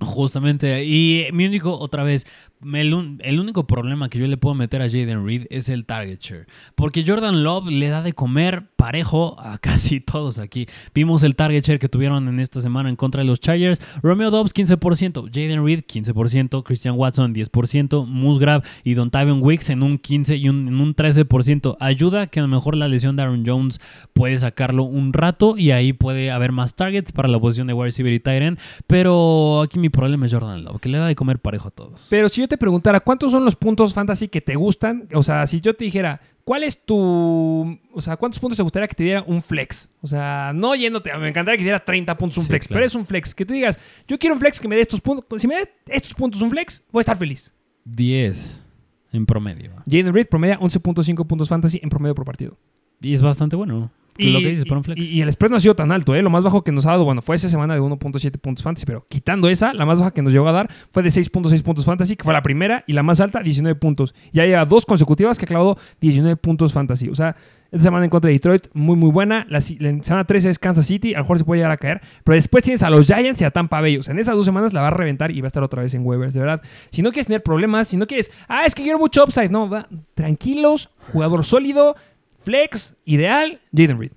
[0.01, 2.27] Justamente, y mi único, otra vez,
[2.63, 6.47] el, único problema que yo le puedo meter a Jaden Reed es el target share.
[6.75, 10.67] Porque Jordan Love le da de comer parejo a casi todos aquí.
[10.95, 13.81] Vimos el target share que tuvieron en esta semana en contra de los Chargers.
[14.03, 19.99] Romeo Dobbs 15%, Jaden Reed 15%, Christian Watson 10%, Musgrave y Dontavion Wicks en un
[19.99, 21.77] 15 y un, en un 13%.
[21.79, 23.81] Ayuda que a lo mejor la lesión de Aaron Jones
[24.15, 27.87] puede sacarlo un rato y ahí puede haber más targets para la posición de wide
[27.87, 28.59] receiver y tight.
[28.87, 32.07] Pero aquí mi problema es Jordan Love, que le da de comer parejo a todos.
[32.09, 35.09] Pero si yo te preguntara, ¿cuántos son los puntos fantasy que te gustan?
[35.14, 37.78] O sea, si yo te dijera, ¿cuál es tu.
[37.93, 39.88] O sea, ¿cuántos puntos te gustaría que te diera un flex?
[40.01, 42.78] O sea, no yéndote, me encantaría que te diera 30 puntos un Sí, flex, claro.
[42.78, 43.34] pero es un flex.
[43.34, 43.78] Que tú digas,
[44.09, 45.41] yo quiero un flex que me dé estos puntos.
[45.41, 47.53] Si me da estos puntos un flex, voy a estar feliz.
[47.84, 48.64] 10
[49.12, 49.72] en promedio.
[49.86, 52.57] Jaden Reed promedia 11.5 puntos fantasy en promedio por partido.
[53.01, 53.91] Y es bastante bueno.
[54.19, 55.01] lo que dices para un flex.
[55.01, 56.21] y- y el spread no ha sido tan alto, ¿eh?
[56.21, 58.85] Lo más bajo que nos ha dado, bueno, fue esa semana de 1.7 puntos fantasy,
[58.85, 61.87] pero quitando esa, la más baja que nos llegó a dar fue de 6.6 puntos
[61.87, 64.15] fantasy, que fue la primera, y la más alta, 19 puntos.
[64.33, 67.09] Ya lleva dos consecutivas que ha clavado 19 puntos fantasy.
[67.09, 67.35] O sea,
[67.73, 69.47] esta semana en contra de Detroit, muy, muy buena.
[69.49, 72.35] La, semana 13 es Kansas City, a lo mejor se puede llegar a caer, pero
[72.35, 73.97] después tienes a los Giants y a Tampa Bay.
[73.97, 75.81] O sea, en esas dos semanas la va a reventar y va a estar otra
[75.81, 76.61] vez en waivers, de verdad.
[76.91, 79.67] Si no quieres tener problemas, si no quieres, ah, es que quiero mucho upside, no,
[79.71, 81.97] va, tranquilos, jugador sólido,
[82.43, 84.12] flex, ideal, Jaden Reed.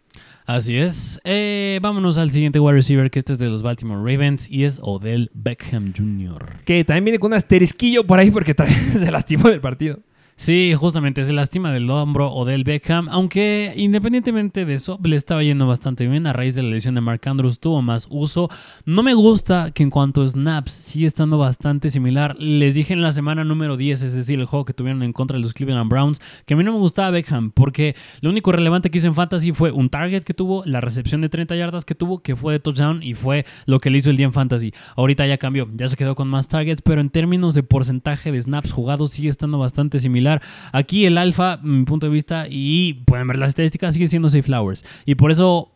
[0.45, 1.21] Así es.
[1.23, 4.79] Eh, vámonos al siguiente wide receiver, que este es de los Baltimore Ravens y es
[4.81, 6.57] Odell Beckham Jr.
[6.65, 8.53] Que también viene con un asterisquillo por ahí porque
[8.91, 9.99] se lastimó del partido.
[10.35, 15.43] Sí, justamente se lastima del hombro o del Beckham, aunque independientemente de eso, le estaba
[15.43, 18.49] yendo bastante bien a raíz de la lesión de Mark Andrews, tuvo más uso.
[18.85, 22.35] No me gusta que en cuanto a snaps sigue estando bastante similar.
[22.39, 25.37] Les dije en la semana número 10, es decir, el juego que tuvieron en contra
[25.37, 28.89] de los Cleveland Browns, que a mí no me gustaba Beckham, porque lo único relevante
[28.89, 31.93] que hizo en Fantasy fue un target que tuvo, la recepción de 30 yardas que
[31.93, 34.73] tuvo, que fue de touchdown y fue lo que le hizo el día en Fantasy.
[34.95, 38.41] Ahorita ya cambió, ya se quedó con más targets, pero en términos de porcentaje de
[38.41, 40.22] snaps jugados sigue estando bastante similar.
[40.71, 44.43] Aquí el alfa, mi punto de vista, y pueden ver las estadísticas, sigue siendo Safe
[44.43, 44.83] Flowers.
[45.05, 45.71] Y por eso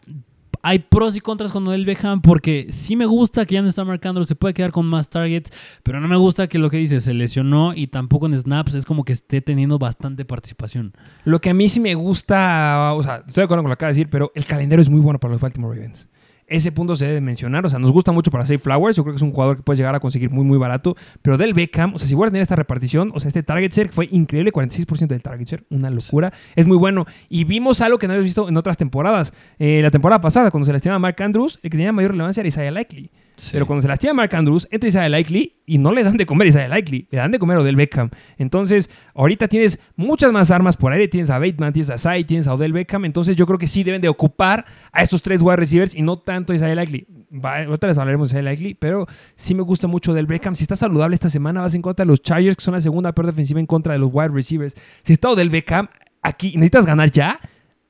[0.62, 3.84] hay pros y contras con Odell Beckham porque sí me gusta que ya no está
[3.86, 5.52] marcando, se puede quedar con más targets,
[5.84, 8.86] pero no me gusta que lo que dice se lesionó y tampoco en snaps es
[8.86, 10.94] como que esté teniendo bastante participación.
[11.24, 13.80] Lo que a mí sí me gusta, o sea, estoy de acuerdo con lo que
[13.80, 16.08] acaba de decir, pero el calendario es muy bueno para los Baltimore Ravens.
[16.48, 17.66] Ese punto se debe mencionar.
[17.66, 18.96] O sea, nos gusta mucho para Safe Flowers.
[18.96, 20.96] Yo creo que es un jugador que puedes llegar a conseguir muy, muy barato.
[21.22, 23.72] Pero del Beckham, o sea, si voy a tener esta repartición, o sea, este target
[23.72, 26.34] share fue increíble, 46% del target share, una locura.
[26.56, 27.06] Es muy bueno.
[27.30, 29.34] Y vimos algo que no habíamos visto en otras temporadas.
[29.60, 32.50] Eh, la temporada pasada, cuando se lastima Mark Andrews, el que tenía mayor relevancia era
[32.50, 33.12] Isaiah Likely.
[33.52, 36.48] Pero cuando se lastima Mark Andrews, entra Isaiah Likely y no le dan de comer
[36.48, 38.10] a Isaiah Likely, le dan de comer a Odell Beckham.
[38.38, 41.08] Entonces, ahorita tienes muchas más armas por aire.
[41.08, 43.06] Tienes a Bateman, tienes a Sai, tienes a Odell Beckham.
[43.06, 46.18] Entonces, yo creo que sí deben de ocupar a estos tres wide receivers y no
[46.18, 47.06] tanto Isaiah Likely.
[47.32, 50.56] Va, ahorita les hablaremos de Isaiah Likely, pero sí me gusta mucho Odell Beckham.
[50.56, 53.14] Si está saludable esta semana, vas en contra de los Chargers, que son la segunda
[53.14, 54.74] peor defensiva en contra de los wide receivers.
[55.04, 55.90] Si está Odell Beckham,
[56.24, 57.40] aquí necesitas ganar ya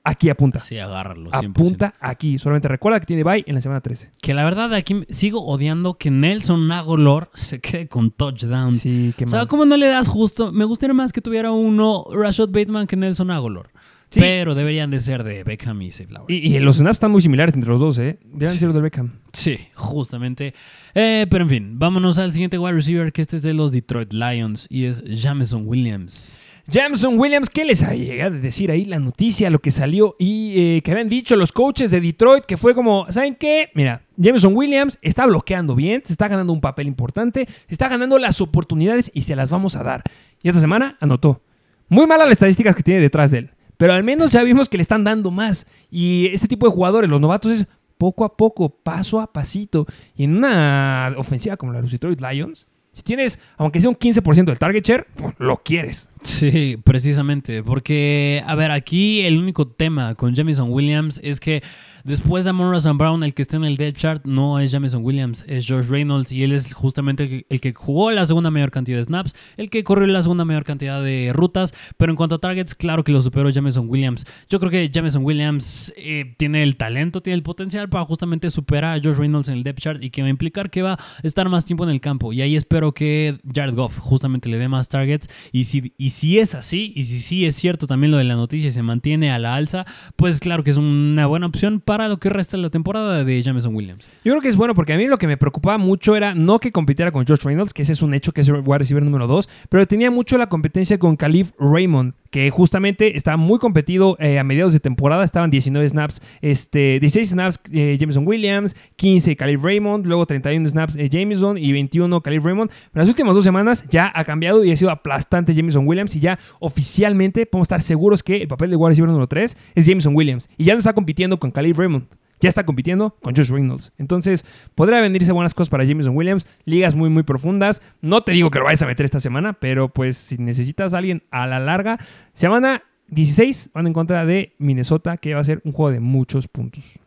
[0.09, 0.59] aquí apunta.
[0.59, 1.31] Sí, agárralo.
[1.31, 1.49] 100%.
[1.49, 2.37] Apunta aquí.
[2.39, 4.11] Solamente recuerda que tiene bye en la semana 13.
[4.21, 8.71] Que la verdad aquí sigo odiando que Nelson Agolor se quede con touchdown.
[8.73, 9.47] Sí, qué o sea, mal.
[9.47, 10.51] ¿cómo no le das justo?
[10.51, 13.69] Me gustaría más que tuviera uno Rashad Bateman que Nelson Agolor.
[14.09, 14.21] Sí.
[14.21, 16.29] Pero deberían de ser de Beckham y Safe Flowers.
[16.29, 18.17] Y, y los snaps están muy similares entre los dos, ¿eh?
[18.23, 18.59] Deben Sí.
[18.59, 19.11] ser los del Beckham.
[19.38, 20.55] Sí, justamente.
[20.95, 24.11] Eh, pero en fin, vámonos al siguiente wide receiver, que este es de los Detroit
[24.11, 26.39] Lions y es Jameson Williams.
[26.65, 30.53] Jameson Williams, ¿qué les ha llegado a decir ahí la noticia, lo que salió y
[30.57, 33.69] eh, que habían dicho los coaches de Detroit, que fue como, ¿saben qué?
[33.75, 38.17] Mira, Jameson Williams está bloqueando bien, se está ganando un papel importante, se está ganando
[38.17, 40.01] las oportunidades y se las vamos a dar.
[40.41, 41.43] Y esta semana anotó.
[41.89, 44.77] Muy malas las estadísticas que tiene detrás de él, pero al menos ya vimos que
[44.77, 45.67] le están dando más.
[45.91, 47.67] Y este tipo de jugadores, los novatos, es
[47.97, 49.85] poco a poco, paso a pasito.
[50.15, 53.95] Y en una ofensiva como la de los Detroit Lions, si tienes, aunque sea un
[53.95, 56.09] 15% del target share, lo quieres.
[56.24, 61.61] Sí, precisamente, porque, a ver, aquí el único tema con Jamison Williams es que
[62.03, 62.95] después de Amon St.
[62.97, 66.32] Brown, el que está en el depth chart no es Jamison Williams, es George Reynolds
[66.32, 69.84] y él es justamente el que, jugó la segunda mayor cantidad de snaps, el que
[69.84, 73.22] corrió la segunda mayor cantidad de rutas, pero en cuanto a targets, claro que lo
[73.22, 74.26] superó Jamison Williams.
[74.49, 78.97] Yo creo que Jamison Williams eh, tiene el talento, tiene el potencial para justamente superar
[78.97, 80.99] a George Reynolds en el depth chart y que va a implicar que va a
[81.24, 84.68] estar más tiempo en el campo y ahí espero que Jared Goff justamente le dé
[84.68, 88.23] más targets y si, si es así, y si sí es cierto también lo de
[88.23, 89.85] la noticia y se mantiene a la alza,
[90.15, 93.43] pues claro que es una buena opción para lo que resta de la temporada de
[93.43, 94.07] Jameson Williams.
[94.23, 96.59] Yo creo que es bueno porque a mí lo que me preocupaba mucho era no
[96.59, 99.03] que compitiera con Josh Reynolds, que ese es un hecho que es el wide receiver
[99.03, 104.17] número 2, pero tenía mucho la competencia con Khalif Raymond, que justamente estaba muy competido
[104.19, 109.36] eh, a mediados de temporada, estaban 19 snaps, este, 16 snaps eh, Jameson Williams, 15
[109.36, 112.71] Khalif Raymond, luego 31 snaps eh, Jameson y 21 Khalif Raymond.
[112.91, 116.19] Pero las últimas dos semanas ya ha cambiado y ha sido aplastante Jameson Williams y
[116.19, 120.15] ya oficialmente podemos estar seguros que el papel de wide receiver número 3 es Jameson
[120.15, 122.05] Williams y ya no está compitiendo con Khalif Raymond
[122.39, 123.91] ya está compitiendo con Josh Reynolds.
[123.97, 126.47] Entonces, podría venirse buenas cosas para Jameson Williams.
[126.65, 127.81] Ligas muy, muy profundas.
[128.01, 130.99] No te digo que lo vayas a meter esta semana, pero pues si necesitas a
[130.99, 131.97] alguien a la larga,
[132.33, 136.47] semana 16 van en contra de Minnesota, que va a ser un juego de muchos
[136.47, 136.99] puntos.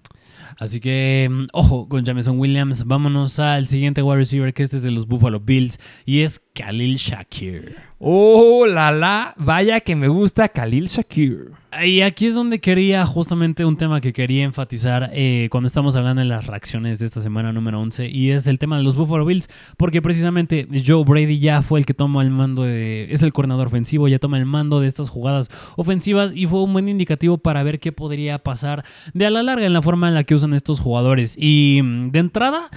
[0.59, 2.85] Así que, mm, ojo con Jameson Williams.
[2.85, 6.97] Vámonos al siguiente wide receiver, que este es de los Buffalo Bills, y es Khalil
[6.97, 7.89] Shakir.
[8.03, 11.51] Oh, la la, vaya que me gusta Khalil Shakir.
[11.84, 16.20] Y aquí es donde quería justamente un tema que quería enfatizar eh, cuando estamos hablando
[16.20, 19.26] de las reacciones de esta semana número 11 y es el tema de los Buffalo
[19.26, 23.34] Bills porque precisamente Joe Brady ya fue el que toma el mando de es el
[23.34, 27.36] coordinador ofensivo ya toma el mando de estas jugadas ofensivas y fue un buen indicativo
[27.36, 28.82] para ver qué podría pasar
[29.12, 32.12] de a la larga en la forma en la que usan estos jugadores y mm,
[32.12, 32.70] de entrada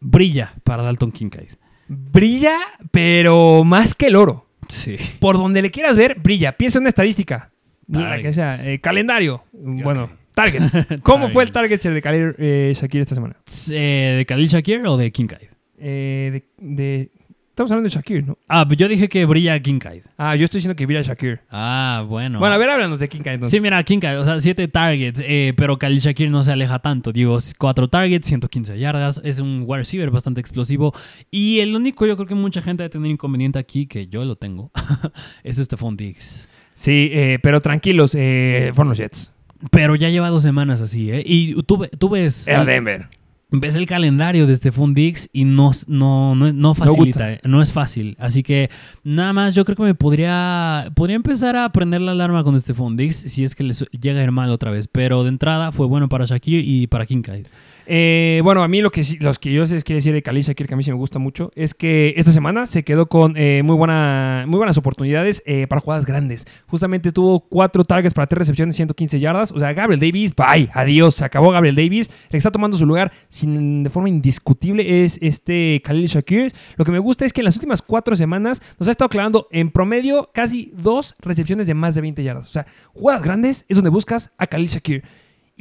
[0.00, 1.54] brilla para Dalton Kincaid
[1.92, 2.56] Brilla,
[2.92, 4.49] pero más que el oro.
[4.70, 6.56] Sí Por donde le quieras ver, brilla.
[6.56, 7.50] Piensa en una estadística.
[7.88, 9.44] La que sea, eh, calendario.
[9.52, 10.78] Bueno, targets.
[11.02, 13.36] ¿Cómo fue el target share de Khalil eh, Shakir esta semana?
[13.70, 15.48] Eh, de Khalil Shakir o de Kincaid
[15.78, 17.10] Eh, de, de-
[17.50, 18.38] Estamos hablando de Shakir, ¿no?
[18.48, 21.40] ah yo dije que brilla Kincaid Ah, yo estoy diciendo que brilla Shakir.
[21.50, 23.54] ah bueno Bueno, a ver, háblanos de Kincaid entonces.
[23.56, 27.12] Sí, mira, Kincaid, o sea, 7 targets, eh, pero Khalil Shakir no se aleja tanto.
[27.12, 30.94] Digo, 4 targets, 115 yardas, es un wide receiver bastante explosivo.
[31.30, 34.36] Y el único, yo creo que mucha gente debe tener inconveniente aquí, que yo lo
[34.36, 34.70] tengo,
[35.44, 36.48] es Stephon Diggs.
[36.72, 39.32] Sí, eh, pero tranquilos, eh, fueron los Jets.
[39.70, 41.22] Pero ya lleva dos semanas así, ¿eh?
[41.26, 43.08] Y tú, tú ves, Era Denver.
[43.50, 47.72] Ves el calendario de Stephon Diggs y no, no, no, no facilita, eh, no es
[47.72, 48.16] fácil.
[48.18, 48.70] Así que
[49.02, 52.96] nada más yo creo que me podría, podría empezar a prender la alarma con Stephon
[52.96, 54.88] Diggs si es que les llega a ir mal otra vez.
[54.88, 57.46] Pero de entrada fue bueno para Shakir y para Kincaid.
[57.92, 60.68] Eh, bueno, a mí lo que, los que yo les quiero decir de Khalil Shakir,
[60.68, 63.62] que a mí sí me gusta mucho, es que esta semana se quedó con eh,
[63.64, 66.46] muy, buena, muy buenas oportunidades eh, para jugadas grandes.
[66.68, 69.50] Justamente tuvo cuatro targets para tres recepciones, 115 yardas.
[69.50, 72.08] O sea, Gabriel Davis, bye, adiós, se acabó Gabriel Davis.
[72.30, 73.10] Que está tomando su lugar
[73.42, 76.52] de forma indiscutible es este Khalil Shakir.
[76.76, 79.48] Lo que me gusta es que en las últimas cuatro semanas nos ha estado clavando
[79.50, 82.50] en promedio casi dos recepciones de más de 20 yardas.
[82.50, 85.02] O sea, jugadas grandes es donde buscas a Khalil Shakir.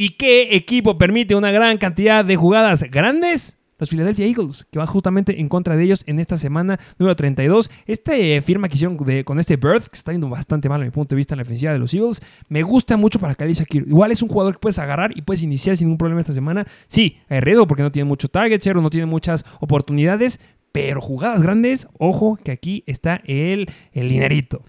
[0.02, 3.58] ¿Y qué equipo permite una gran cantidad de jugadas grandes?
[3.78, 7.70] Los Philadelphia Eagles, que van justamente en contra de ellos en esta semana número 32.
[7.86, 8.96] Esta eh, firma que hicieron
[9.26, 11.42] con este Bird, que está yendo bastante mal a mi punto de vista en la
[11.42, 13.84] ofensiva de los Eagles, me gusta mucho para Khalil Shakir.
[13.90, 16.66] Igual es un jugador que puedes agarrar y puedes iniciar sin ningún problema esta semana.
[16.88, 20.40] Sí, riesgo porque no tiene mucho target share o no tiene muchas oportunidades,
[20.72, 24.64] pero jugadas grandes, ojo que aquí está el, el dinerito.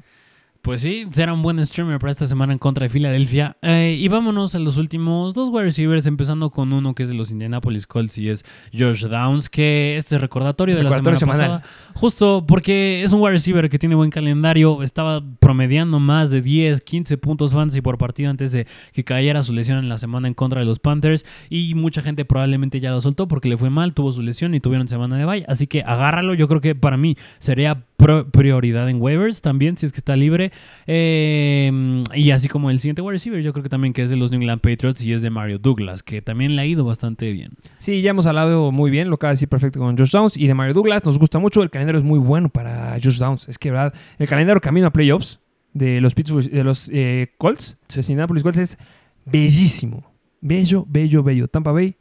[0.62, 3.56] Pues sí, será un buen streamer para esta semana en contra de Filadelfia.
[3.62, 7.14] Eh, y vámonos a los últimos dos wide receivers, empezando con uno que es de
[7.14, 8.44] los Indianapolis Colts y es
[8.76, 11.40] Josh Downs, que este es recordatorio de la semana semanal.
[11.40, 11.62] pasada.
[11.94, 16.82] Justo porque es un wide receiver que tiene buen calendario, estaba promediando más de 10,
[16.82, 20.34] 15 puntos fantasy por partido antes de que cayera su lesión en la semana en
[20.34, 21.24] contra de los Panthers.
[21.48, 24.60] Y mucha gente probablemente ya lo soltó porque le fue mal, tuvo su lesión y
[24.60, 25.44] tuvieron semana de bye.
[25.48, 27.86] Así que agárralo, yo creo que para mí sería
[28.32, 30.49] prioridad en waivers también, si es que está libre.
[30.86, 34.16] Eh, y así como el siguiente wide receiver, yo creo que también que es de
[34.16, 37.32] los New England Patriots y es de Mario Douglas, que también le ha ido bastante
[37.32, 37.52] bien.
[37.78, 40.46] Sí, ya hemos hablado muy bien, lo acaba de decir perfecto con Josh Downs y
[40.46, 41.04] de Mario Douglas.
[41.04, 43.48] Nos gusta mucho, el calendario es muy bueno para Josh Downs.
[43.48, 45.40] Es que, verdad, el calendario camino a playoffs
[45.72, 48.78] de los, Pittsburgh- de los eh, Colts, de los Indianapolis Colts, es
[49.24, 50.10] bellísimo.
[50.40, 51.48] Bello, bello, bello.
[51.48, 51.96] Tampa Bay,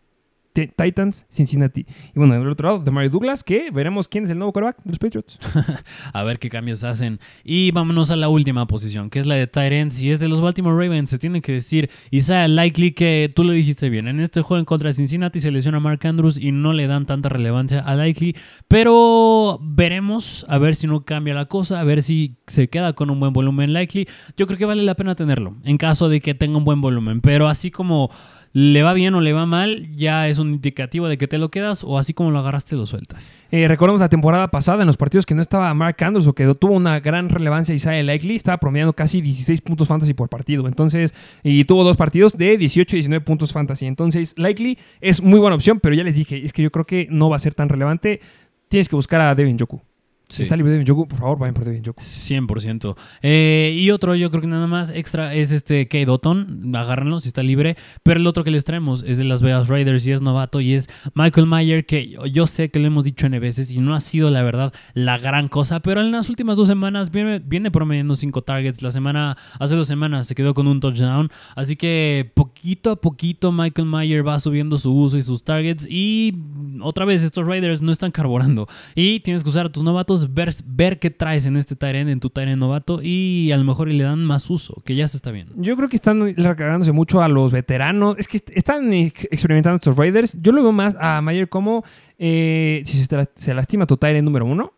[0.67, 1.85] Titans, Cincinnati.
[2.15, 4.83] Y bueno, del otro lado, de Mario Douglas, que veremos quién es el nuevo quarterback
[4.83, 5.39] de los Patriots.
[6.13, 7.19] A ver qué cambios hacen.
[7.43, 10.27] Y vámonos a la última posición, que es la de tight ends, y es de
[10.27, 11.09] los Baltimore Ravens.
[11.09, 14.07] Se tiene que decir, Isaiah Likely, que tú lo dijiste bien.
[14.07, 17.05] En este juego en contra de Cincinnati se lesiona Mark Andrews y no le dan
[17.05, 18.35] tanta relevancia a Likely.
[18.67, 23.09] Pero veremos, a ver si no cambia la cosa, a ver si se queda con
[23.09, 24.07] un buen volumen Likely.
[24.37, 27.21] Yo creo que vale la pena tenerlo, en caso de que tenga un buen volumen.
[27.21, 28.09] Pero así como
[28.53, 31.49] le va bien o le va mal, ya es un indicativo de que te lo
[31.49, 33.29] quedas, o así como lo agarraste, lo sueltas.
[33.51, 36.53] Eh, recordemos la temporada pasada en los partidos que no estaba Mark Andrews o que
[36.55, 40.67] tuvo una gran relevancia Isaiah Likely, estaba promediando casi 16 puntos fantasy por partido.
[40.67, 43.85] Entonces, y tuvo dos partidos de 18 y 19 puntos fantasy.
[43.85, 47.07] Entonces, Likely es muy buena opción, pero ya les dije, es que yo creo que
[47.09, 48.19] no va a ser tan relevante.
[48.67, 49.81] Tienes que buscar a Devin Joku.
[50.29, 50.41] Si Sí.
[50.43, 52.03] está libre Joku, por favor, vayan por Joku.
[52.03, 52.95] 100%.
[53.23, 56.75] Eh, y otro, yo creo que nada más extra es este Kate Dotton.
[56.75, 57.75] Agárrenlo si está libre.
[58.03, 60.73] Pero el otro que les traemos es de Las Vegas Raiders y es novato y
[60.75, 64.01] es Michael Mayer, que yo- sé que lo hemos dicho N veces y no ha
[64.01, 65.79] sido la verdad la gran cosa.
[65.79, 68.83] Pero en las últimas dos semanas viene, viene promediando cinco targets.
[68.83, 71.29] La semana, hace dos semanas se quedó con un touchdown.
[71.55, 75.87] Así que poquito a poquito Michael Mayer va subiendo su uso y sus targets.
[75.89, 76.33] Y
[76.81, 78.67] otra vez, estos Raiders no están carburando.
[78.95, 82.19] Y tienes que usar a tus novatos, ver, ver qué traes en este Tyrant, en
[82.19, 82.99] tu Tyrant novato.
[83.01, 85.47] Y a lo mejor le dan más uso, que ya se está bien.
[85.55, 88.15] Yo creo que están recargándose mucho a los veteranos.
[88.17, 90.37] Es que est- están ex- experimentando estos Raiders.
[90.41, 91.83] Yo lo veo más a Mayer como
[92.17, 92.97] eh, si
[93.35, 94.73] se, lastima tu Tyrant número uno,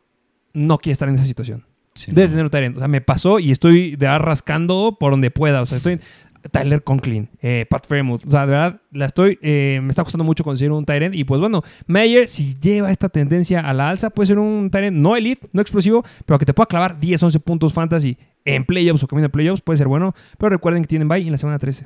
[0.54, 1.66] no quiere estar en esa situación.
[1.94, 2.76] Sí, Debes tener un Tyrant.
[2.78, 5.62] O sea, me pasó y estoy de rascando por donde pueda.
[5.62, 6.00] O sea, estoy.
[6.50, 8.26] Tyler Conklin, eh, Pat Fairmouth.
[8.26, 9.38] O sea, de verdad, la estoy.
[9.42, 11.16] eh, me está costando mucho conseguir un Tyrant.
[11.16, 14.96] Y pues bueno, Mayer, si lleva esta tendencia a la alza, puede ser un Tyrant
[14.98, 19.04] no elite, no explosivo, pero que te pueda clavar 10, 11 puntos fantasy en playoffs
[19.04, 20.14] o camino de playoffs, puede ser bueno.
[20.38, 21.86] Pero recuerden que tienen bye en la semana 13.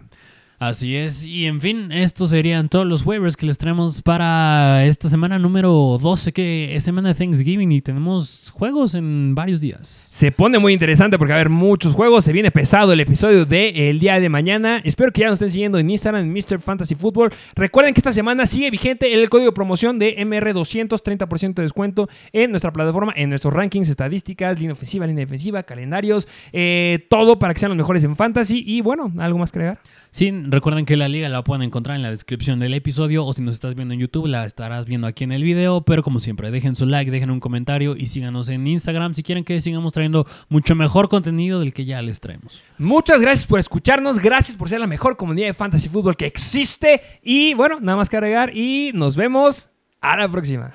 [0.58, 5.10] Así es, y en fin, estos serían todos los waivers que les traemos para esta
[5.10, 10.08] semana número 12, que es semana de Thanksgiving y tenemos juegos en varios días.
[10.10, 12.24] Se pone muy interesante porque va a haber muchos juegos.
[12.24, 14.80] Se viene pesado el episodio de el día de mañana.
[14.86, 16.62] Espero que ya nos estén siguiendo en Instagram, en Mr.
[16.62, 17.32] Fantasy Football.
[17.54, 22.08] Recuerden que esta semana sigue vigente el código de promoción de MR200, 30% de descuento
[22.32, 27.54] en nuestra plataforma, en nuestros rankings, estadísticas, línea ofensiva, línea defensiva, calendarios, eh, todo para
[27.54, 28.64] que sean los mejores en fantasy.
[28.66, 29.80] Y bueno, algo más que agregar.
[30.16, 33.42] Sí, recuerden que la liga la pueden encontrar en la descripción del episodio o si
[33.42, 36.52] nos estás viendo en YouTube la estarás viendo aquí en el video, pero como siempre,
[36.52, 40.26] dejen su like, dejen un comentario y síganos en Instagram si quieren que sigamos trayendo
[40.48, 42.64] mucho mejor contenido del que ya les traemos.
[42.78, 47.02] Muchas gracias por escucharnos, gracias por ser la mejor comunidad de fantasy fútbol que existe.
[47.22, 49.68] Y bueno, nada más que agregar y nos vemos
[50.00, 50.72] a la próxima.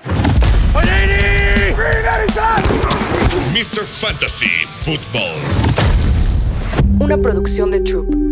[3.53, 3.85] Mr.
[3.87, 5.41] Fantasy Football.
[6.99, 8.30] Una producción de Troop.